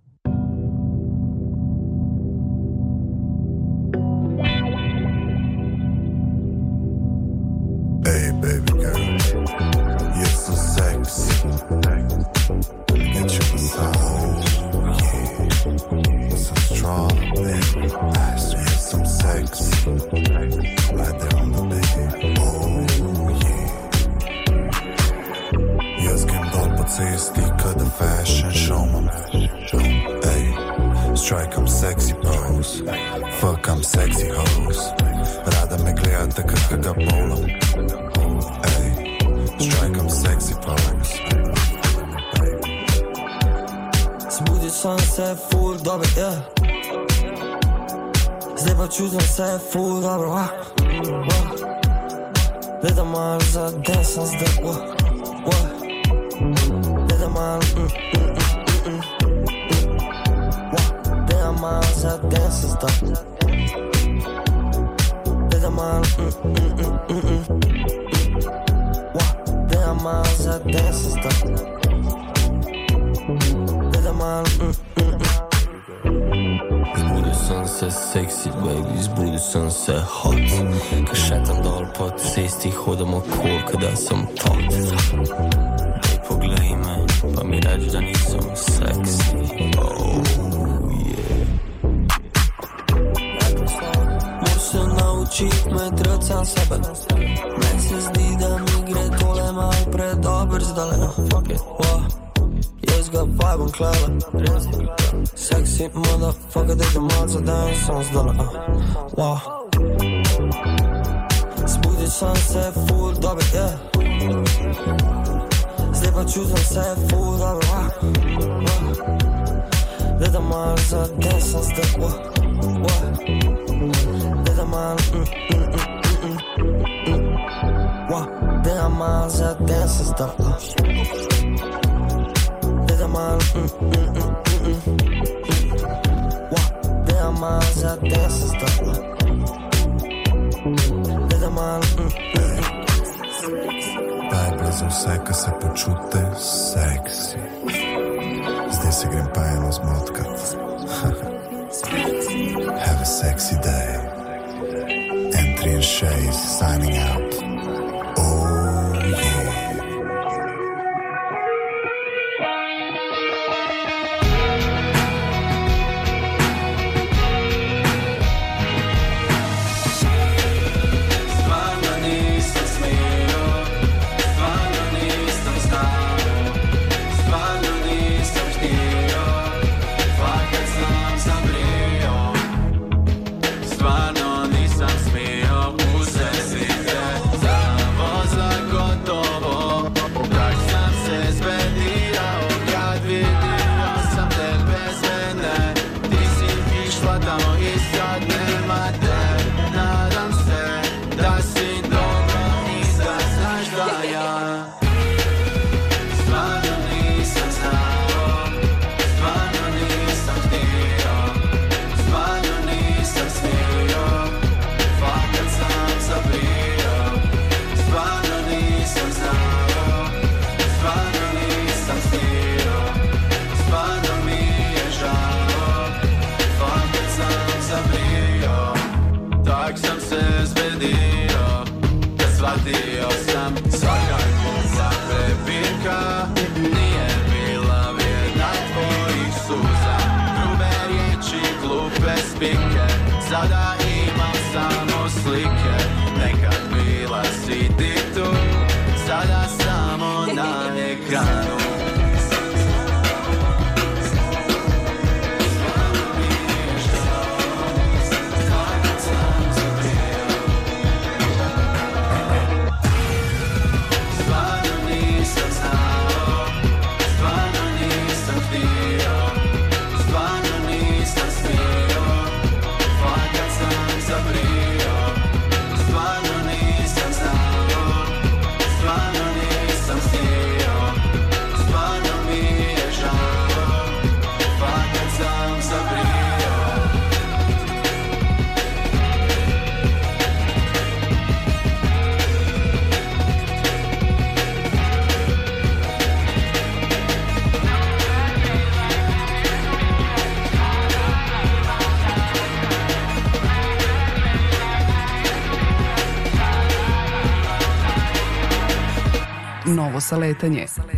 Novo 309.98 310.02
saletanje. 310.02 310.66
Dugo 310.66 310.97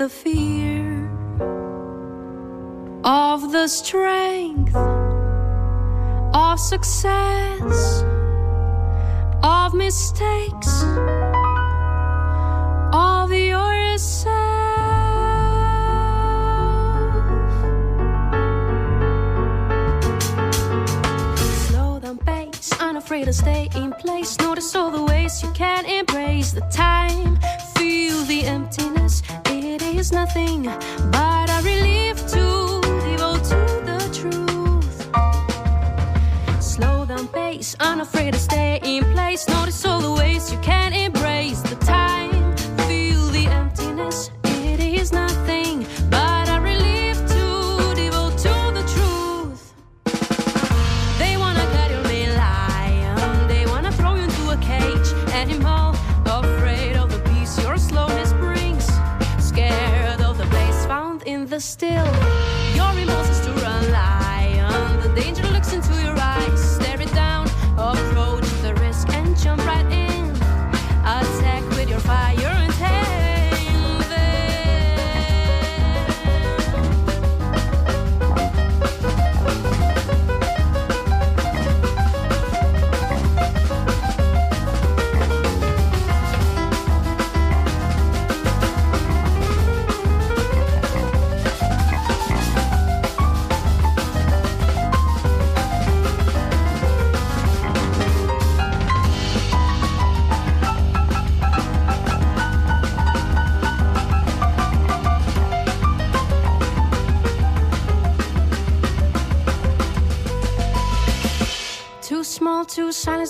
the 0.00 0.08
feet. 0.08 0.39
unafraid 38.00 38.32
to 38.32 38.38
stay 38.38 38.80
in 38.82 39.04
place. 39.12 39.46
Notice. 39.46 39.89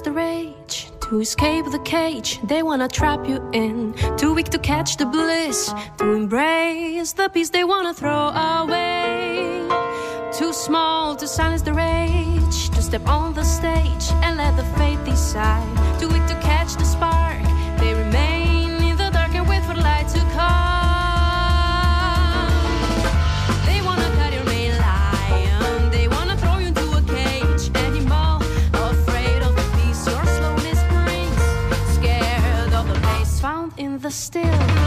the 0.01 0.13
rage 0.13 0.91
to 1.01 1.21
escape 1.21 1.65
the 1.71 1.79
cage 1.81 2.41
they 2.45 2.63
wanna 2.63 2.89
trap 2.89 3.27
you 3.29 3.39
in. 3.53 3.95
Too 4.17 4.33
weak 4.35 4.49
to 4.51 4.59
catch 4.59 4.97
the 4.97 5.07
bliss, 5.07 5.75
to 5.99 6.13
embrace 6.13 7.13
the 7.13 7.29
peace 7.29 7.51
they 7.51 7.65
wanna 7.65 7.93
throw 7.93 8.29
away. 8.29 9.67
Too 10.33 10.53
small 10.53 11.17
to 11.17 11.27
silence 11.27 11.63
the 11.63 11.75
rage, 11.75 12.71
to 12.71 12.83
step 12.83 13.07
on 13.09 13.35
the 13.35 13.45
stage 13.45 14.07
and 14.23 14.37
let 14.37 14.57
the 14.57 14.65
fate 14.79 15.03
decide. 15.05 15.69
Too 15.99 16.09
weak 16.09 16.27
to 16.27 16.35
catch 16.41 16.75
the. 16.77 17.10
still. 34.11 34.80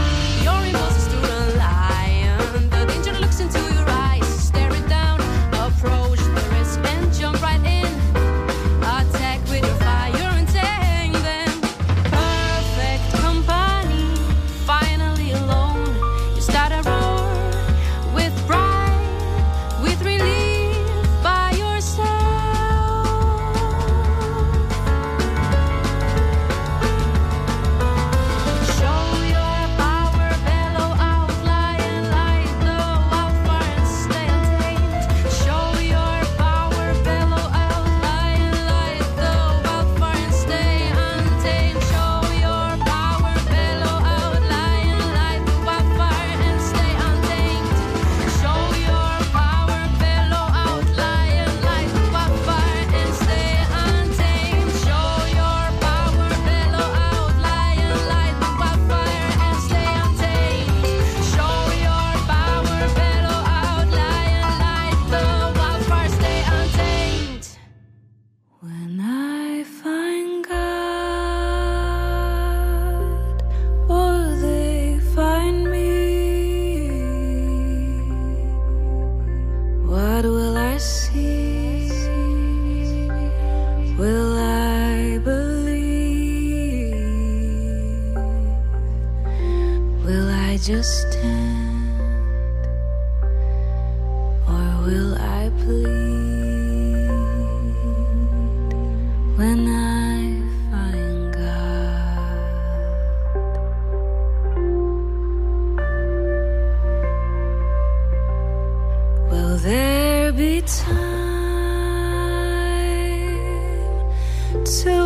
to 114.64 115.03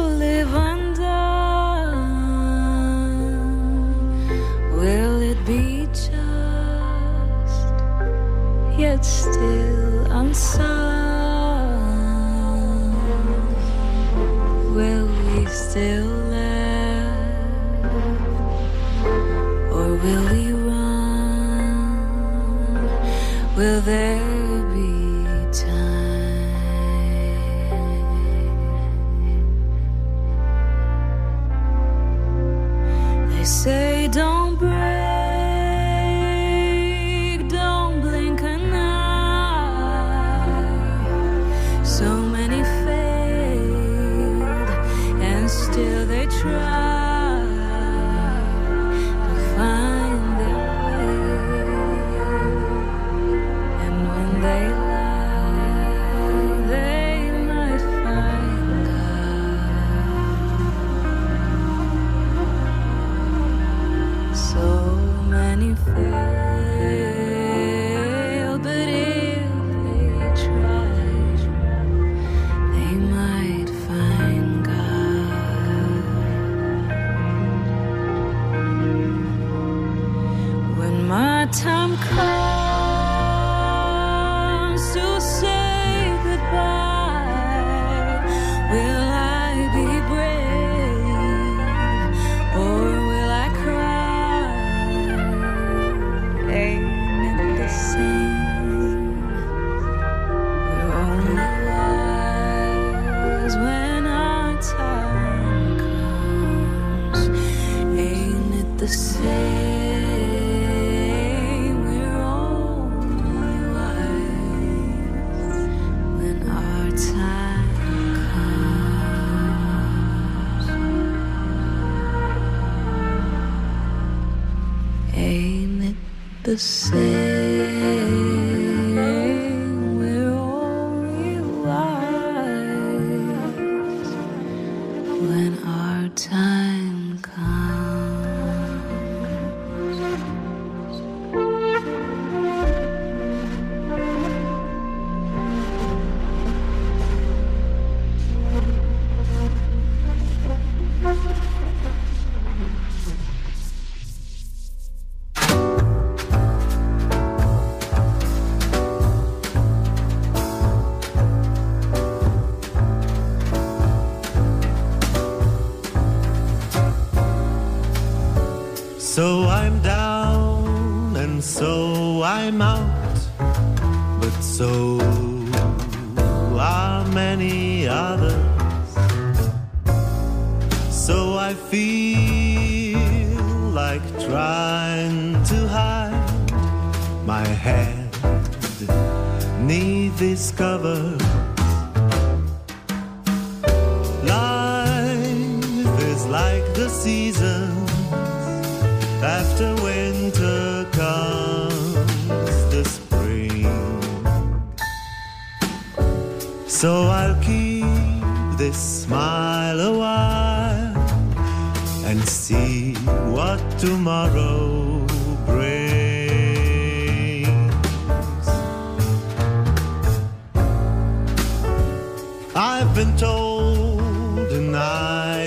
the 126.49 126.57
same. 126.57 127.18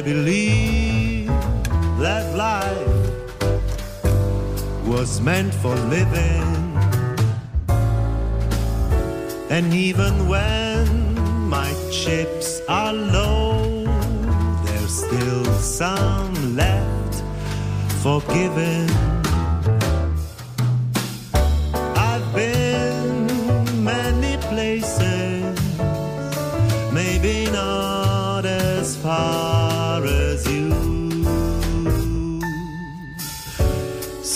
I 0.02 0.04
believe 0.04 1.28
that 2.00 2.36
life 2.36 3.28
was 4.88 5.22
meant 5.22 5.54
for 5.54 5.76
living. 5.76 6.50
And 9.52 9.72
even 9.72 10.28
when 10.28 10.90
my 11.48 11.72
chips 11.92 12.62
are 12.68 12.94
low, 12.94 13.86
there's 14.66 15.06
still 15.06 15.46
some 15.46 16.56
left 16.56 17.24
for 18.02 18.22
giving. 18.34 19.11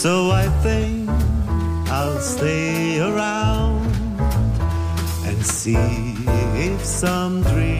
So 0.05 0.29
I 0.29 0.47
think 0.61 1.09
I'll 1.89 2.19
stay 2.19 2.99
around 2.99 3.87
and 5.25 5.43
see 5.43 5.73
if 5.73 6.85
some 6.85 7.41
dream 7.41 7.74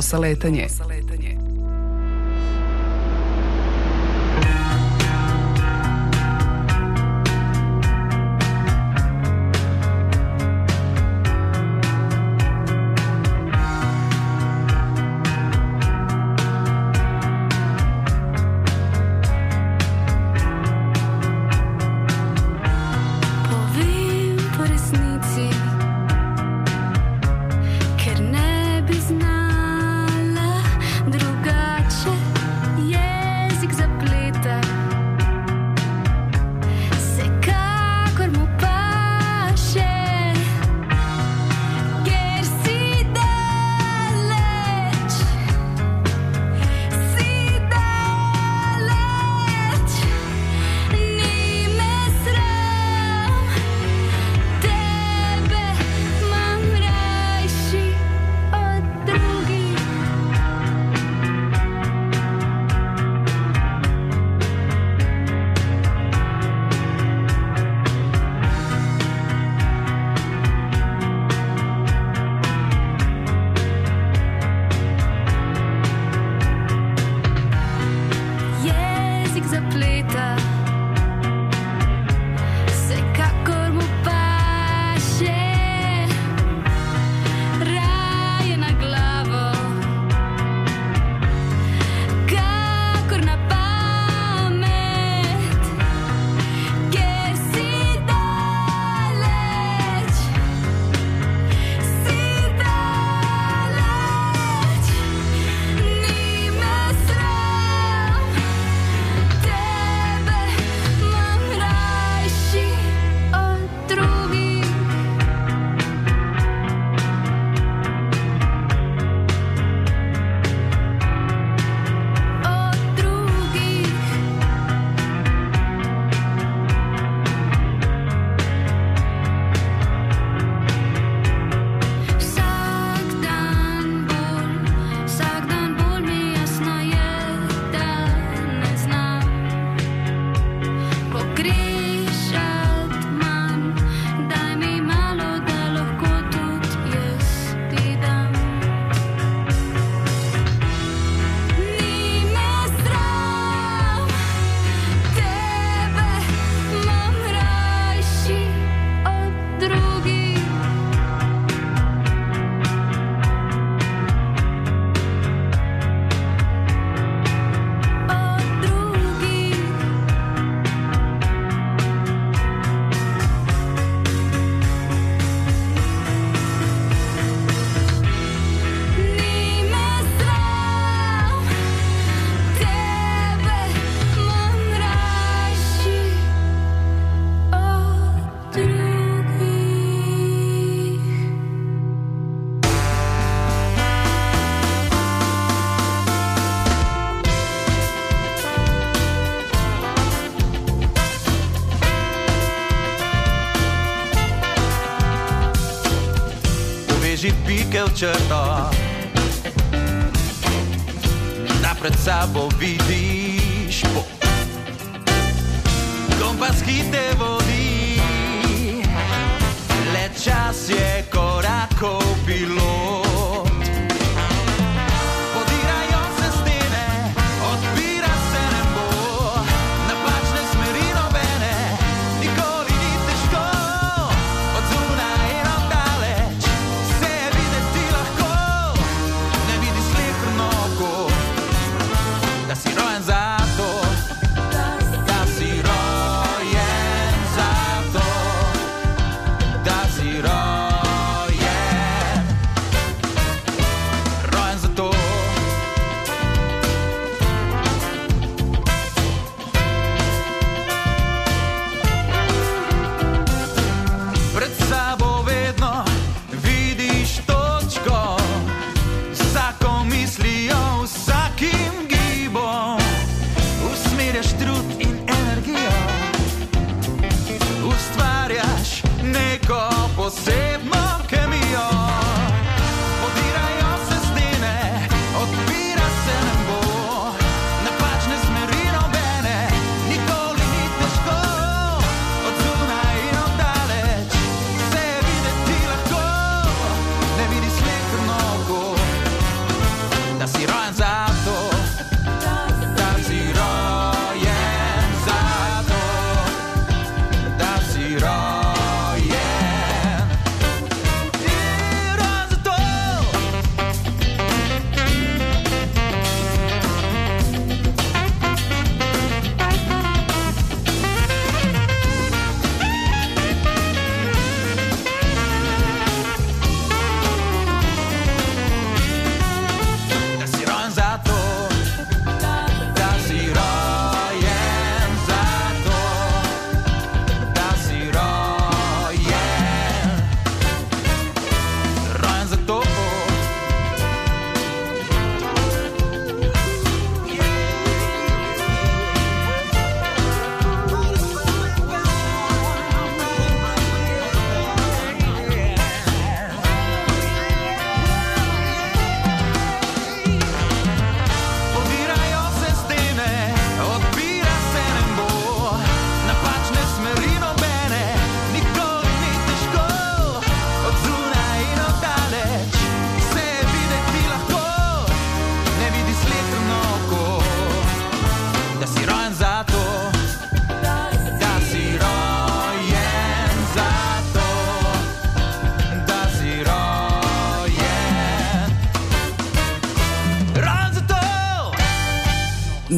Novo 0.00 0.08
saletanje. 0.08 0.66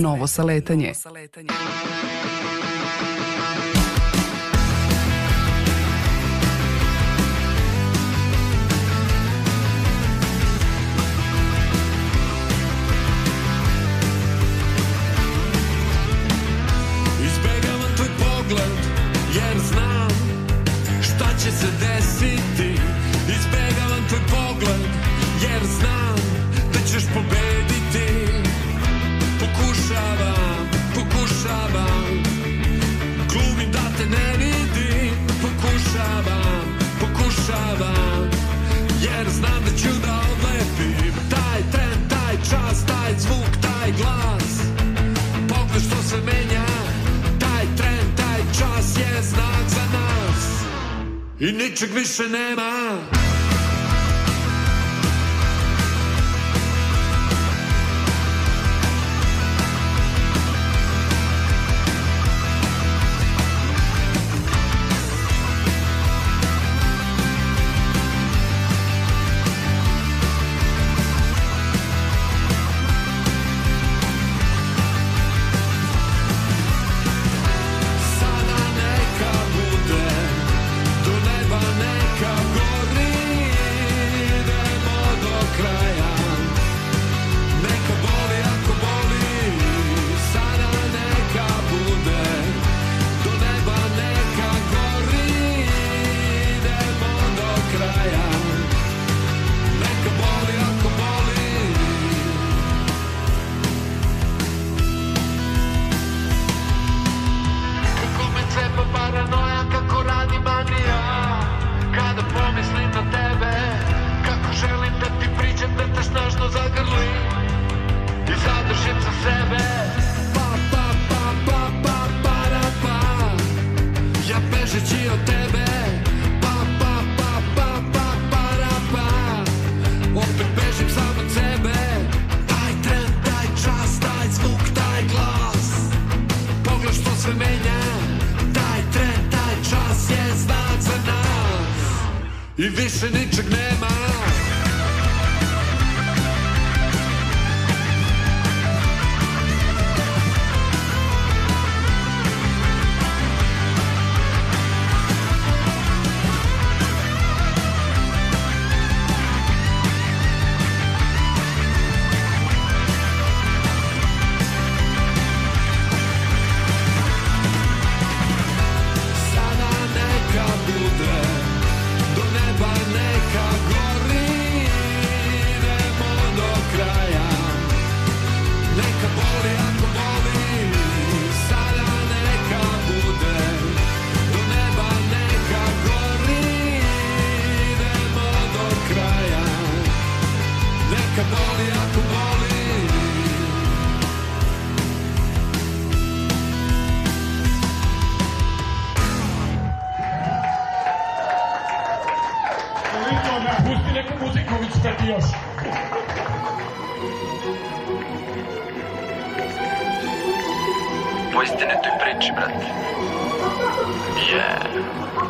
novo 0.02 0.26
saletanje. 0.26 0.92
Izbegavam 17.26 17.92
tvoj 17.96 18.08
pogled, 18.18 18.72
jer 19.34 19.58
znam 19.58 20.10
šta 21.02 21.28
će 21.38 21.50
se 21.50 21.66
desiti. 21.80 22.80
Izbegavam 23.28 24.08
tvoj 24.08 24.20
pogled, 24.30 24.80
jer 25.42 25.62
znam 25.78 26.16
da 26.72 26.78
ćeš 26.88 27.04
pobediti. 27.14 27.81
Pokušavam, 29.62 30.68
pokušavam. 30.94 32.22
Glumim 33.32 33.70
da 33.72 33.84
te 33.96 34.06
ne 34.06 34.36
vidim. 34.36 35.14
Pokušavam, 35.42 36.78
pokušavam. 37.00 38.30
Jer 39.02 39.30
znam 39.30 39.64
da 39.64 39.70
ću 39.70 39.88
da 40.06 40.20
odlepim. 40.32 41.14
Taj 41.30 41.60
tren, 41.72 42.08
taj 42.08 42.36
čas, 42.36 42.86
taj 42.86 43.14
zvuk, 43.18 43.52
taj 43.62 43.92
glas. 43.92 44.50
Pogled 45.48 45.82
što 45.86 46.02
se 46.02 46.16
menja. 46.16 46.66
Taj 47.40 47.66
tren, 47.76 48.06
taj 48.16 48.40
čas 48.58 48.96
je 48.96 49.22
znak 49.22 49.64
za 49.68 49.84
nas. 49.92 50.42
I 51.40 51.52
ničeg 51.52 51.90
više 51.94 52.28
nema. 52.28 53.21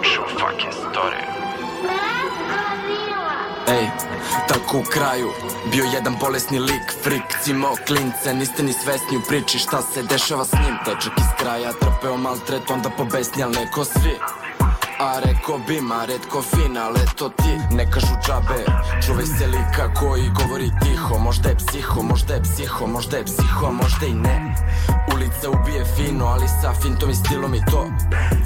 True 0.03 0.29
fucking 0.39 0.73
story. 0.73 1.23
Ej, 3.69 3.89
tako 4.49 4.79
u 4.79 4.83
kraju 4.83 5.29
Bio 5.71 5.85
jedan 5.85 6.17
bolesni 6.21 6.59
lik, 6.59 6.93
frik, 7.03 7.23
cimao 7.43 7.75
klince 7.87 8.35
Niste 8.35 8.63
ni 8.63 8.73
svesni 8.73 9.17
u 9.17 9.21
priči 9.29 9.59
šta 9.59 9.83
se 9.83 10.03
dešava 10.03 10.45
s 10.45 10.53
njim 10.53 10.77
Dečak 10.87 11.13
iz 11.19 11.27
kraja 11.39 11.73
trpeo 11.73 12.17
maltret, 12.17 12.71
onda 12.71 12.91
pobesni, 12.91 13.43
al 13.43 13.51
neko 13.51 13.85
svi 13.85 14.19
A 15.03 15.19
reko 15.19 15.59
bi, 15.67 15.81
ma 15.81 16.05
redko 16.05 16.43
fin, 16.43 16.77
ali 16.79 17.01
eto 17.01 17.29
ti 17.29 17.75
Ne 17.77 17.91
kažu 17.91 18.15
džabe, 18.27 18.65
čuvaj 19.07 19.27
se 19.27 19.47
lika 19.47 19.95
koji 19.95 20.31
govori 20.31 20.71
tiho 20.83 21.19
Možda 21.19 21.49
je 21.49 21.57
psiho, 21.57 22.03
možda 22.03 22.35
je 22.35 22.43
psiho, 22.43 22.87
možda 22.87 23.17
je 23.17 23.25
psiho, 23.25 23.73
možda 23.73 24.07
i 24.07 24.15
ne. 24.15 24.55
Ulica 25.15 25.51
ubije 25.51 25.85
fino, 25.97 26.27
ali 26.27 26.49
sa 26.49 26.75
fintom 26.83 27.11
i 27.11 27.15
stilom 27.15 27.55
i 27.55 27.61
to. 27.71 27.87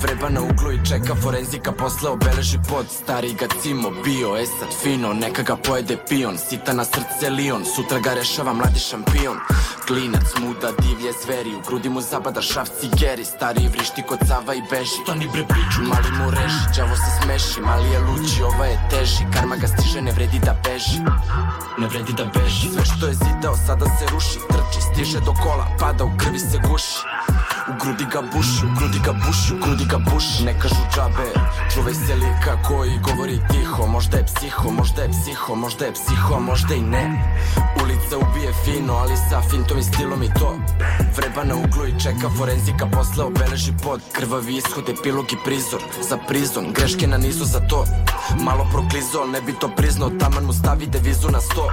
Vreba 0.03 0.29
na 0.29 0.41
uglu 0.41 0.73
i 0.73 0.85
čeka 0.89 1.15
forenzika 1.15 1.73
Posle 1.73 2.11
obeleži 2.11 2.59
pod. 2.69 2.87
Stari 2.91 3.35
ga 3.35 3.47
cimo 3.63 3.91
bio 4.05 4.37
E 4.37 4.47
sad 4.47 4.69
fino, 4.83 5.13
neka 5.13 5.43
ga 5.43 5.57
pojede 5.57 5.97
pion. 6.09 6.39
Sita 6.39 6.73
na 6.73 6.85
srce 6.85 7.31
lion, 7.31 7.65
sutra 7.65 7.99
ga 7.99 8.15
rešava 8.15 8.53
mladi 8.53 8.79
šampion. 8.79 9.37
Klinac 9.87 10.35
muda 10.41 10.73
divlje 10.83 11.13
zveri 11.25 11.55
U 11.55 11.61
grudi 11.67 11.89
mu 11.89 12.01
zabada 12.01 12.43
šaf 12.43 12.69
cigeri 12.81 13.25
Stari 13.25 13.69
vrišti 13.69 14.03
kod 14.03 14.19
cava 14.29 14.55
i 14.55 14.63
beži 14.71 14.99
Stani 15.03 15.29
bre 15.33 15.45
priču 15.49 15.81
Mali 15.83 16.11
mu 16.19 16.31
reši, 16.47 16.81
đavo 16.81 16.97
se 16.97 17.11
smeši 17.23 17.61
Mali 17.61 17.91
je 17.91 17.99
luči, 17.99 18.43
ova 18.43 18.67
je 18.67 18.79
teži. 18.91 19.25
Karma 19.33 19.57
ga 19.57 19.67
stiže, 19.67 20.03
ne 20.03 20.13
vredi 20.13 20.39
da 20.39 20.55
beži. 20.65 21.01
Ne 21.79 21.87
vredi 21.89 22.13
da 22.13 22.25
beži. 22.25 22.69
Sve 22.75 22.85
što 22.85 23.07
je 23.07 23.15
zidao 23.15 23.57
sada 23.67 23.87
se 23.87 24.05
ruši. 24.13 24.39
Trči, 24.49 24.81
stiže 24.93 25.21
do 25.21 25.33
kola, 25.43 25.67
pada 25.81 26.05
u 26.05 26.11
krvi 26.19 26.39
se 26.39 26.59
guši. 26.69 26.99
U 27.71 27.73
grudi 27.83 28.07
ga 28.13 28.23
buši, 28.33 28.67
u 28.67 28.71
grudi 28.79 28.99
ga 29.07 29.13
buši, 29.13 29.55
u 29.55 29.59
grudi 29.65 29.85
ga 29.85 29.99
buši. 29.99 30.45
Ne 30.45 30.55
kažu 30.61 30.83
džabe, 30.95 31.29
čuvaj 31.75 31.95
se 31.95 32.15
lika 32.15 32.63
koji 32.69 32.99
govori 32.99 33.41
tiho. 33.51 33.87
Možda 33.87 34.17
je 34.17 34.25
psiho, 34.27 34.71
možda 34.71 35.03
je 35.03 35.09
psiho, 35.09 35.55
možda 35.55 35.85
je 35.85 35.93
psiho, 35.93 36.41
možda 36.41 36.75
i 36.75 36.81
ne. 36.81 37.05
Ulica 37.83 38.15
ubije 38.19 38.53
fino, 38.65 38.95
ali 38.95 39.17
sa 39.31 39.43
fintom 39.51 39.79
i 39.79 39.83
stilom 39.83 40.23
i 40.23 40.31
to. 40.35 40.57
Vreba 41.17 41.45
na 41.45 41.55
uglu 41.55 41.87
i 41.87 42.01
čeka 42.01 42.29
forenzika 42.39 42.87
Posle 42.87 43.25
obeleži 43.25 43.73
pod. 43.83 44.01
Krvavi 44.13 44.57
ishod, 44.57 44.89
epilog 44.89 45.33
i 45.33 45.37
prizor 45.45 45.81
Za 46.09 46.17
prizon, 46.37 46.73
greške 46.73 47.07
na 47.07 47.17
nizu 47.17 47.45
za 47.45 47.61
to. 47.61 47.85
Malo 48.41 48.67
proklizao, 48.73 49.23
al 49.23 49.31
ne 49.31 49.41
bi 49.41 49.53
to 49.61 49.69
priznao. 49.77 50.11
Taman 50.21 50.45
mu 50.45 50.53
stavi 50.53 50.87
devizu 50.87 51.29
na 51.31 51.41
sto. 51.41 51.69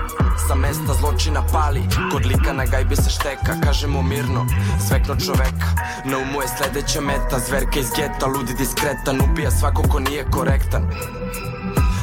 Sa 0.48 0.56
mesta 0.56 0.94
zločina 1.00 1.44
pali. 1.52 1.82
Kod 2.12 2.26
lika 2.26 2.54
na 2.54 2.66
gajbi 2.66 2.96
se 2.96 3.10
šteka 3.10 3.54
Kaže 3.64 3.88
mu 3.88 4.04
mirno, 4.04 4.46
zvekno 4.88 5.16
čoveka. 5.16 5.68
Na 6.06 6.18
umu 6.18 6.42
je 6.42 6.48
sledeća 6.48 7.02
meta. 7.02 7.40
Zverka 7.48 7.80
iz 7.80 7.90
geta, 7.96 8.26
ludi 8.26 8.54
diskretan 8.54 9.22
Ubija 9.22 9.52
svako 9.52 9.84
ko 9.90 10.00
nije 10.00 10.26
korektan 10.32 10.84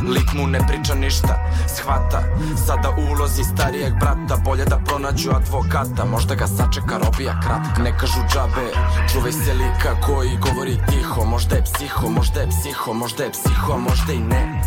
Lik 0.09 0.33
mu 0.33 0.47
ne 0.47 0.59
priča 0.69 0.95
ništa, 0.95 1.35
shvata. 1.69 2.23
Sada 2.67 2.91
ulozi 2.91 3.45
starijeg 3.45 3.93
brata 4.01 4.37
Bolje 4.45 4.65
da 4.65 4.79
pronađu 4.79 5.31
advokata. 5.31 6.05
Možda 6.05 6.35
ga 6.35 6.47
sačeka 6.47 6.99
robija 7.05 7.41
kratka. 7.41 7.83
Ne 7.83 7.99
kažu 7.99 8.21
džabe, 8.33 8.67
čuvaj 9.13 9.33
se 9.33 9.53
lika 9.53 10.01
Koji 10.07 10.39
govori 10.41 10.79
tiho, 10.91 11.25
možda 11.25 11.57
je 11.57 11.65
psiho 11.65 12.09
Možda 12.09 12.41
je 12.41 12.49
psiho, 12.49 12.93
možda 12.93 13.25
je 13.25 13.31
psiho, 13.31 13.79
možda 13.79 14.13
i 14.13 14.19
ne. 14.19 14.63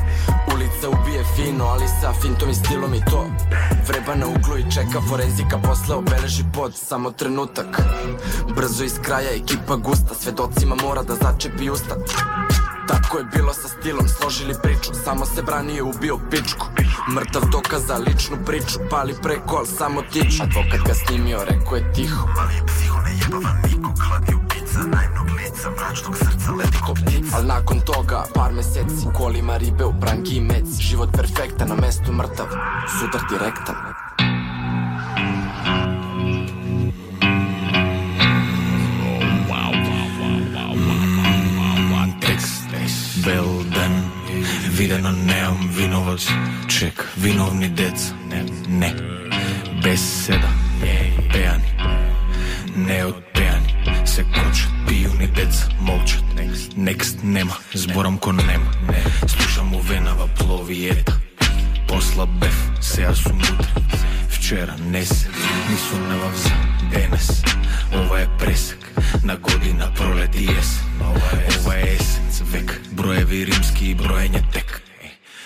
Ulica 0.54 0.90
ubije 0.90 1.24
fino, 1.36 1.66
ali 1.66 1.88
sa 1.88 2.14
fintom 2.22 2.50
i 2.50 2.56
stilom 2.56 2.94
i 2.94 3.06
to. 3.06 3.26
Vreba 3.88 4.16
na 4.16 4.28
uglu 4.28 4.58
i 4.58 4.72
čeka 4.72 5.02
forenzika 5.10 5.58
Posle 5.58 5.96
obeleži 5.96 6.44
pod, 6.54 6.76
samo 6.76 7.12
trenutak. 7.12 7.82
Brzo 8.56 8.84
iz 8.84 9.00
kraja, 9.02 9.36
ekipa 9.36 9.76
gusta. 9.76 10.14
Svedocima 10.16 10.76
mora 10.84 11.04
da 11.04 11.16
začepi 11.16 11.70
usta 11.70 11.96
Tako 12.88 13.18
je 13.18 13.24
bilo 13.24 13.54
sa 13.54 13.68
stilom, 13.68 14.08
složili 14.08 14.56
priču 14.64 14.92
Samo 15.04 15.26
se 15.26 15.42
branio, 15.42 15.86
ubio 15.86 16.18
pičku. 16.32 16.66
Mrtav 17.16 17.42
dokaz 17.52 17.88
za 17.88 17.98
ličnu 17.98 18.38
priču 18.46 18.80
Pali 18.90 19.16
preko, 19.22 19.56
al 19.56 19.66
samo 19.66 20.02
tiču. 20.02 20.44
Advokat 20.44 20.88
ga 20.88 20.94
snimio, 20.94 21.40
rekao 21.50 21.76
je 21.76 21.94
tiho. 21.94 22.28
Mali 22.36 22.56
je 22.56 22.64
psiho, 22.66 22.98
ne 23.02 23.12
jebava 23.22 23.54
nikog 23.68 23.94
Hladi 24.08 24.34
ubica, 24.36 24.80
najmnog 24.80 25.28
lica 25.38 25.70
Mračnog 25.78 26.18
srca, 26.18 26.52
leti 26.52 26.78
ko 26.86 26.94
ptica. 26.94 27.38
Al 27.38 27.46
nakon 27.46 27.80
toga, 27.80 28.24
par 28.34 28.54
meseci 28.54 29.08
U 29.08 29.14
kolima 29.14 29.58
ribe, 29.58 29.86
u 29.86 29.94
pranki 30.02 30.36
i 30.36 30.42
meci 30.42 30.84
Život 30.84 31.10
perfektan, 31.18 31.68
na 31.68 31.76
mestu 31.76 32.12
mrtav 32.12 32.48
Sudar 33.00 33.22
direktan 33.30 33.76
бел 43.26 43.64
ден. 43.64 44.12
Видено 44.70 45.12
неам 45.12 45.70
виновац. 45.72 46.28
Чек, 46.68 47.10
виновни 47.18 47.70
деца 47.70 48.14
Не, 48.26 48.46
не. 48.68 48.96
Без 49.84 50.26
седа 50.26 50.50
пеани. 51.34 51.74
Не 52.76 53.04
отпејани 53.06 54.06
Се 54.06 54.24
кочат, 54.24 54.72
пијуни 54.88 55.28
деца 55.36 55.70
Молчат, 55.80 56.24
некст, 56.78 57.24
нема. 57.24 57.58
Зборам 57.74 58.18
кон 58.18 58.36
нема. 58.36 58.72
Слушам 59.28 59.76
увенава 59.76 60.28
пловијета. 60.40 61.14
После 61.94 62.26
бев, 62.26 62.72
а 63.08 63.16
сум 63.16 63.38
утре 63.38 63.68
Вчера 64.30 64.76
не 64.86 65.06
се, 65.06 65.28
ни 65.70 65.78
сумневам 65.78 66.36
за 66.36 66.50
денес. 66.90 67.44
Ова 67.94 68.22
е 68.22 68.28
пресек 68.40 68.92
на 69.24 69.38
година 69.38 69.92
пролет 69.96 70.36
и 70.36 70.44
есен. 70.44 70.86
Ова 71.02 71.78
е 71.78 71.94
есенц, 71.94 72.42
век, 72.52 72.82
броеви 72.92 73.46
римски 73.46 73.92
и 73.92 73.96
броење 73.96 74.42
тек. 74.52 74.82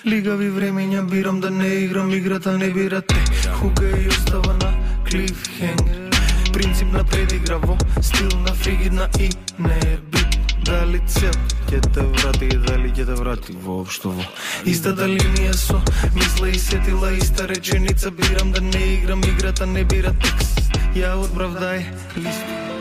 Лигави 0.06 0.48
времења 0.48 1.04
бирам 1.10 1.42
да 1.44 1.50
не 1.50 1.68
играм 1.68 2.12
играта 2.12 2.58
не 2.58 2.70
бирате 2.72 3.20
Хука 3.54 3.90
и 3.90 4.08
остава 4.08 4.54
на 4.54 4.72
клифхенгер. 5.10 6.10
Принцип 6.54 6.92
на 6.92 7.04
предигра 7.04 7.60
во 7.60 7.78
стил 8.02 8.40
на 8.40 8.56
фригидна 8.56 9.10
и 9.20 9.30
не 9.60 9.98
би 10.12 10.27
Дали 10.68 11.00
цел 11.08 11.32
ќе 11.70 11.80
те 11.96 12.04
врати, 12.04 12.50
дали 12.66 12.90
ќе 12.92 13.06
те 13.08 13.16
врати 13.16 13.56
воопшто 13.64 14.12
во 14.18 14.26
Истата 14.68 15.08
линија 15.08 15.54
со 15.56 15.80
мисла 16.12 16.52
и 16.52 16.60
сетила, 16.60 17.14
иста 17.16 17.48
реченица 17.48 18.12
Бирам 18.12 18.52
да 18.52 18.62
не 18.62 18.86
играм 19.00 19.24
играта, 19.24 19.66
не 19.66 19.88
бира 19.88 20.12
текст. 20.20 20.60
Ја 20.92 21.16
одправдај 21.24 21.86
лист. 22.20 22.77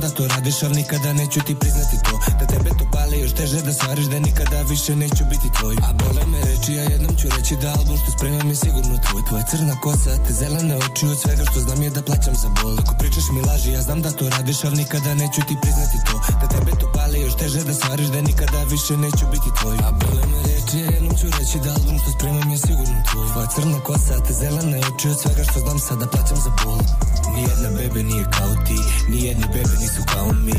To 0.00 0.28
radiš, 0.28 0.62
al 0.62 0.72
nikada 0.72 1.12
neću 1.12 1.40
ti 1.46 1.54
priznati 1.60 1.96
to. 2.04 2.14
Da 2.40 2.46
tebe 2.46 2.70
to 2.78 2.84
pali 2.92 3.20
još 3.20 3.32
teže 3.32 3.62
da 3.62 3.72
stvariš 3.72 4.04
da 4.04 4.18
nikada 4.18 4.62
više 4.62 4.96
neću 4.96 5.24
biti 5.30 5.48
tvoj. 5.58 5.76
A 5.88 5.92
bole 5.92 6.26
me 6.26 6.38
reči, 6.38 6.72
ja 6.72 6.82
jednom 6.82 7.16
ću 7.16 7.26
reći 7.36 7.56
da 7.56 7.68
album 7.78 7.96
što 8.02 8.10
spremam 8.16 8.48
je 8.48 8.56
sigurno 8.56 8.94
tvoj. 9.06 9.22
Tvoja 9.28 9.44
crna 9.50 9.74
kosa, 9.80 10.12
te 10.26 10.32
zelene 10.32 10.76
oči 10.76 11.06
od 11.06 11.18
svega 11.20 11.44
što 11.50 11.60
znam 11.60 11.82
je 11.82 11.90
da 11.90 12.02
plaćam 12.02 12.34
za 12.42 12.48
bol. 12.62 12.74
Ako 12.82 12.92
pričaš 13.00 13.26
mi 13.34 13.40
laži, 13.48 13.70
ja 13.72 13.82
znam 13.82 14.02
da 14.02 14.10
to 14.10 14.28
radiš, 14.28 14.64
al 14.64 14.74
nikada 14.82 15.14
neću 15.14 15.40
ti 15.48 15.54
priznati 15.62 15.98
to. 16.06 16.14
Da 16.40 16.41
tebe 16.52 16.72
to 16.80 16.86
pali 16.94 17.20
još 17.20 17.34
teže 17.40 17.60
da 17.68 17.74
stvariš 17.74 18.08
da 18.14 18.20
nikada 18.20 18.60
više 18.74 18.96
neću 18.96 19.24
biti 19.32 19.50
tvoj. 19.58 19.76
A 19.86 19.90
bole 20.00 20.24
me 20.30 20.38
reči, 20.48 20.78
ja 20.84 20.88
jednom 20.96 21.14
ću 21.20 21.26
reći 21.38 21.56
da 21.64 21.70
album 21.76 21.96
što 22.02 22.10
spremam 22.16 22.50
je 22.54 22.58
sigurno 22.66 22.98
tvoj. 23.10 23.26
Tvoja 23.32 23.48
crna 23.54 23.78
kosa, 23.88 24.24
te 24.26 24.32
zelene 24.40 24.78
oči 24.88 25.08
od 25.08 25.18
svega 25.22 25.42
što 25.48 25.58
znam 25.64 25.78
sada 25.78 26.06
plaćam 26.12 26.38
za 26.46 26.50
bol. 26.64 26.80
Nijedna 27.34 27.68
bebe 27.78 28.00
nije 28.10 28.24
kao 28.36 28.52
ti, 28.66 28.78
nijedni 29.12 29.46
bebe 29.54 29.74
nisu 29.82 30.02
kao 30.12 30.28
mi 30.44 30.56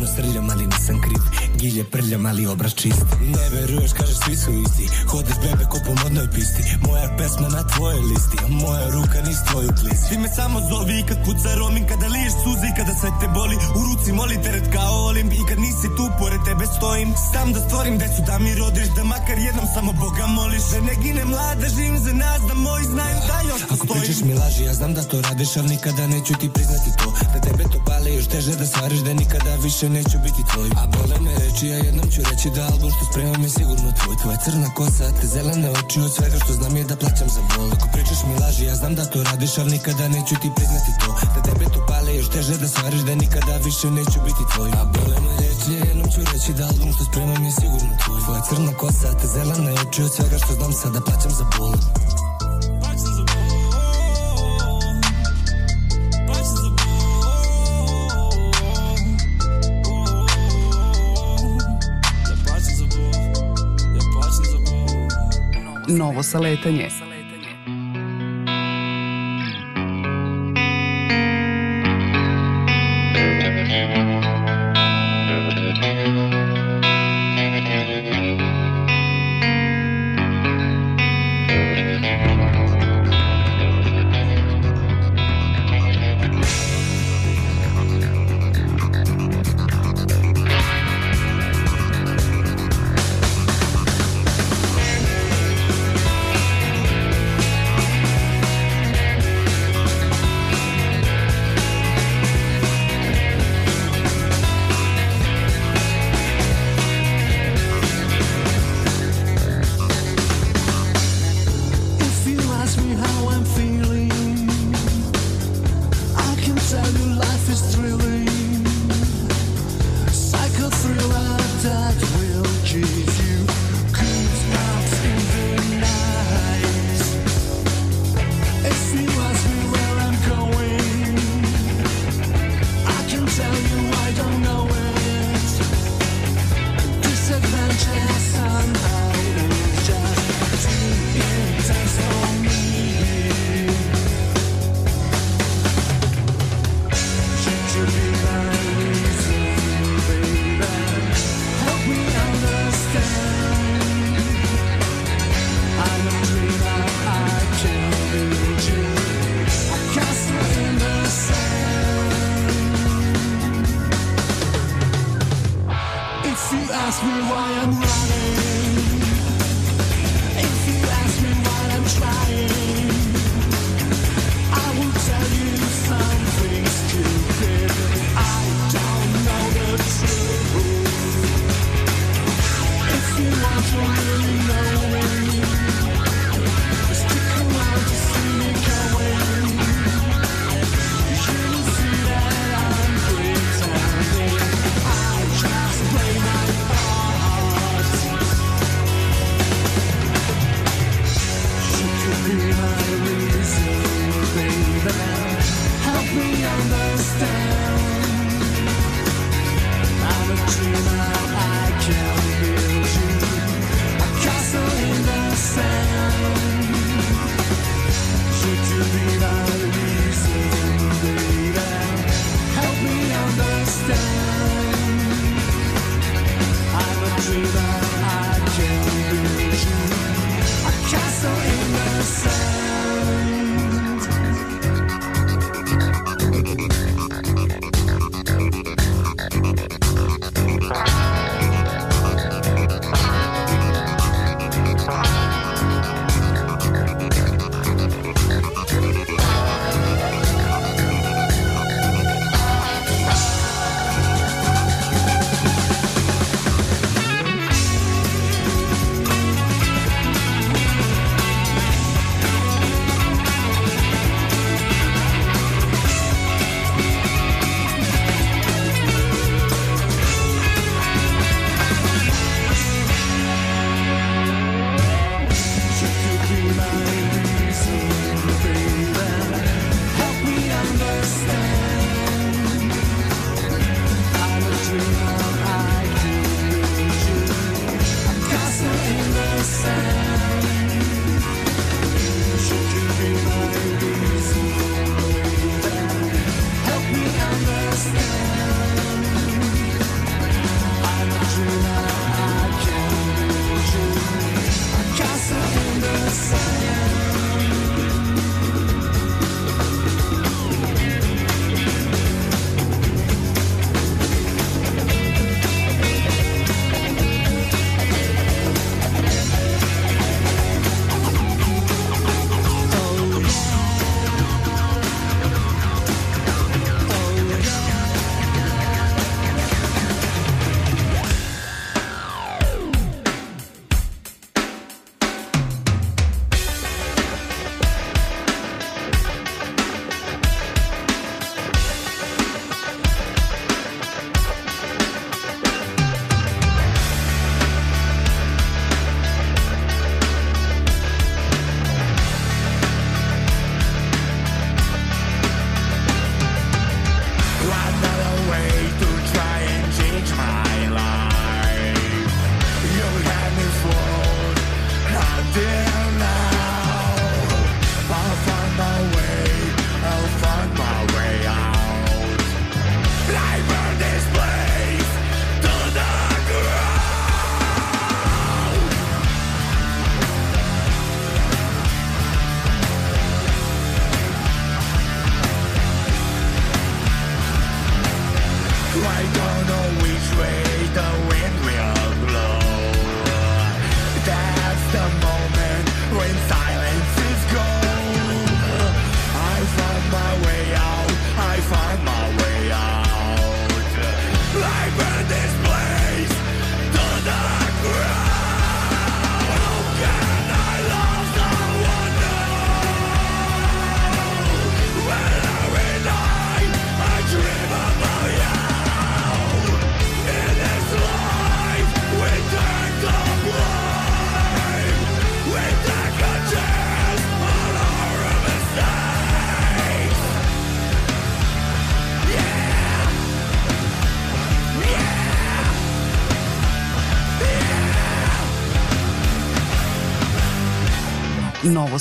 Puno 0.00 0.12
srljam, 0.16 0.50
ali 0.50 0.66
nisam 0.66 0.96
kriv 1.04 1.22
Gilje 1.60 1.84
prljam, 1.84 2.26
ali 2.26 2.46
obraz 2.46 2.72
čist. 2.74 3.04
Ne 3.34 3.44
veruješ, 3.54 3.92
kažeš 3.92 4.18
svi 4.24 4.36
su 4.36 4.50
isti. 4.64 4.84
Hodeš 5.10 5.36
bebe 5.44 5.64
ko 5.72 5.78
po 5.86 5.92
modnoj 6.02 6.28
pisti. 6.34 6.62
Moja 6.86 7.08
pesma 7.18 7.48
na 7.56 7.62
tvojoj 7.72 8.02
listi 8.10 8.36
A 8.44 8.46
moja 8.62 8.86
ruka 8.94 9.18
niz 9.28 9.38
tvoju 9.48 9.70
klisti 9.80 10.08
Ti 10.10 10.18
me 10.22 10.28
samo 10.38 10.58
zovi 10.70 11.04
kad 11.08 11.18
puca 11.24 11.50
romin 11.60 11.84
Kada 11.90 12.06
liješ 12.14 12.32
suze 12.42 12.66
i 12.70 12.76
kada 12.78 12.92
sve 13.00 13.10
te 13.20 13.26
boli. 13.36 13.56
U 13.78 13.80
ruci 13.88 14.12
moli 14.12 14.36
teret 14.44 14.66
kao 14.76 14.94
olimp 15.10 15.32
I 15.32 15.42
kad 15.48 15.58
nisi 15.66 15.88
tu, 15.96 16.04
pored 16.20 16.40
tebe 16.48 16.64
stojim. 16.76 17.08
Sam 17.32 17.48
da 17.54 17.60
stvorim 17.66 17.94
decu 18.02 18.20
da 18.28 18.34
mi 18.44 18.52
rodiš 18.62 18.88
Da 18.96 19.02
makar 19.04 19.38
jednom 19.46 19.66
samo 19.74 19.90
Boga 20.02 20.26
moliš. 20.38 20.64
Da 20.72 20.78
ne 20.88 20.94
gine 21.02 21.24
mlada, 21.32 21.66
živim 21.76 21.98
za 22.06 22.12
nas 22.22 22.40
Da 22.48 22.54
moji 22.54 22.84
znaju 22.94 23.16
da 23.30 23.38
još 23.50 23.62
Ako 23.72 23.84
pričaš 23.92 24.20
mi 24.26 24.32
laži, 24.40 24.62
ja 24.64 24.74
znam 24.78 24.92
da 24.94 25.02
to 25.10 25.16
radiš 25.28 25.50
Al 25.60 25.66
nikada 25.74 26.04
neću 26.14 26.32
ti 26.40 26.48
priznati 26.54 26.90
to. 27.00 27.08
Da 27.32 27.38
tebe 27.46 27.64
to 27.72 27.78
pali 27.88 28.10
još 28.18 28.26
teže 28.32 28.52
da 28.60 28.66
stvariš 28.66 29.00
Da 29.08 29.12
nikada 29.14 29.52
više 29.66 29.89
neću 29.96 30.16
biti 30.26 30.42
tvoj. 30.50 30.68
A 30.80 30.82
bole 30.94 31.16
me 31.24 31.32
reči, 31.42 31.64
ja 31.72 31.76
jednom 31.86 32.06
ću 32.14 32.20
reći 32.30 32.48
da 32.56 32.62
album 32.72 32.90
što 32.94 33.02
spremam 33.10 33.42
je 33.46 33.50
sigurno 33.58 33.88
tvoj. 33.98 34.14
Tvoja 34.22 34.38
crna 34.44 34.68
kosa, 34.78 35.06
te 35.20 35.26
zelene 35.34 35.68
oči 35.78 35.98
od 36.06 36.12
svega 36.16 36.36
što 36.42 36.52
znam 36.58 36.76
je 36.76 36.84
da 36.90 36.96
plaćam 37.02 37.28
za 37.36 37.42
bol. 37.50 37.68
Ako 37.76 37.86
pričaš 37.94 38.20
mi 38.26 38.34
laži, 38.42 38.64
ja 38.70 38.74
znam 38.80 38.94
da 38.98 39.04
to 39.12 39.18
radiš 39.30 39.58
Al 39.58 39.68
nikada 39.76 40.04
neću 40.16 40.34
ti 40.42 40.48
priznati 40.56 40.90
to. 41.00 41.08
Da 41.34 41.40
tebe 41.46 41.64
to 41.74 41.80
pali 41.90 42.16
još 42.16 42.28
teže 42.34 42.54
da 42.62 42.68
stvariš 42.68 43.02
Da 43.08 43.14
nikada 43.14 43.54
više 43.68 43.86
neću 43.98 44.18
biti 44.26 44.42
tvoj. 44.52 44.70
A 44.80 44.84
bole 44.94 45.16
me 45.24 45.32
reči, 45.42 45.70
ja 45.76 45.82
jednom 45.88 46.08
ću 46.12 46.20
reći 46.32 46.50
da 46.58 46.62
album 46.70 46.90
što 46.94 47.02
spremam 47.04 47.44
je 47.48 47.52
sigurno 47.60 47.92
tvoj. 48.02 48.20
Tvoja 48.24 48.42
crna 48.48 48.72
kosa, 48.82 49.18
te 49.18 49.26
zelene 49.34 49.72
oči 49.82 50.00
od 50.02 50.12
svega 50.16 50.38
što 50.42 50.52
znam 50.58 50.72
sada 50.72 51.00
plaćam 51.06 51.32
za 51.38 51.44
bol 51.56 51.74
Novo 65.90 66.22
saletanje. 66.22 67.09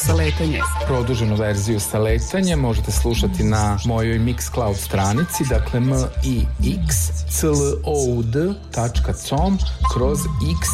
sa 0.09 0.15
letanjem. 0.15 0.65
Produženu 0.87 1.35
verziju 1.35 1.79
sa 1.79 1.97
možete 2.55 2.91
slušati 2.91 3.43
na 3.43 3.77
mojoj 3.85 4.19
Mixcloud 4.19 4.77
stranici, 4.77 5.45
dakle 5.49 5.79
m 5.79 5.93
i 6.25 6.45
x 6.85 6.95
c 7.29 7.47
l 7.47 7.77
o 7.85 8.17
u 8.17 8.23
d 8.23 8.53
tačka 8.71 9.13
com 9.13 9.57
kroz 9.93 10.19
x 10.59 10.69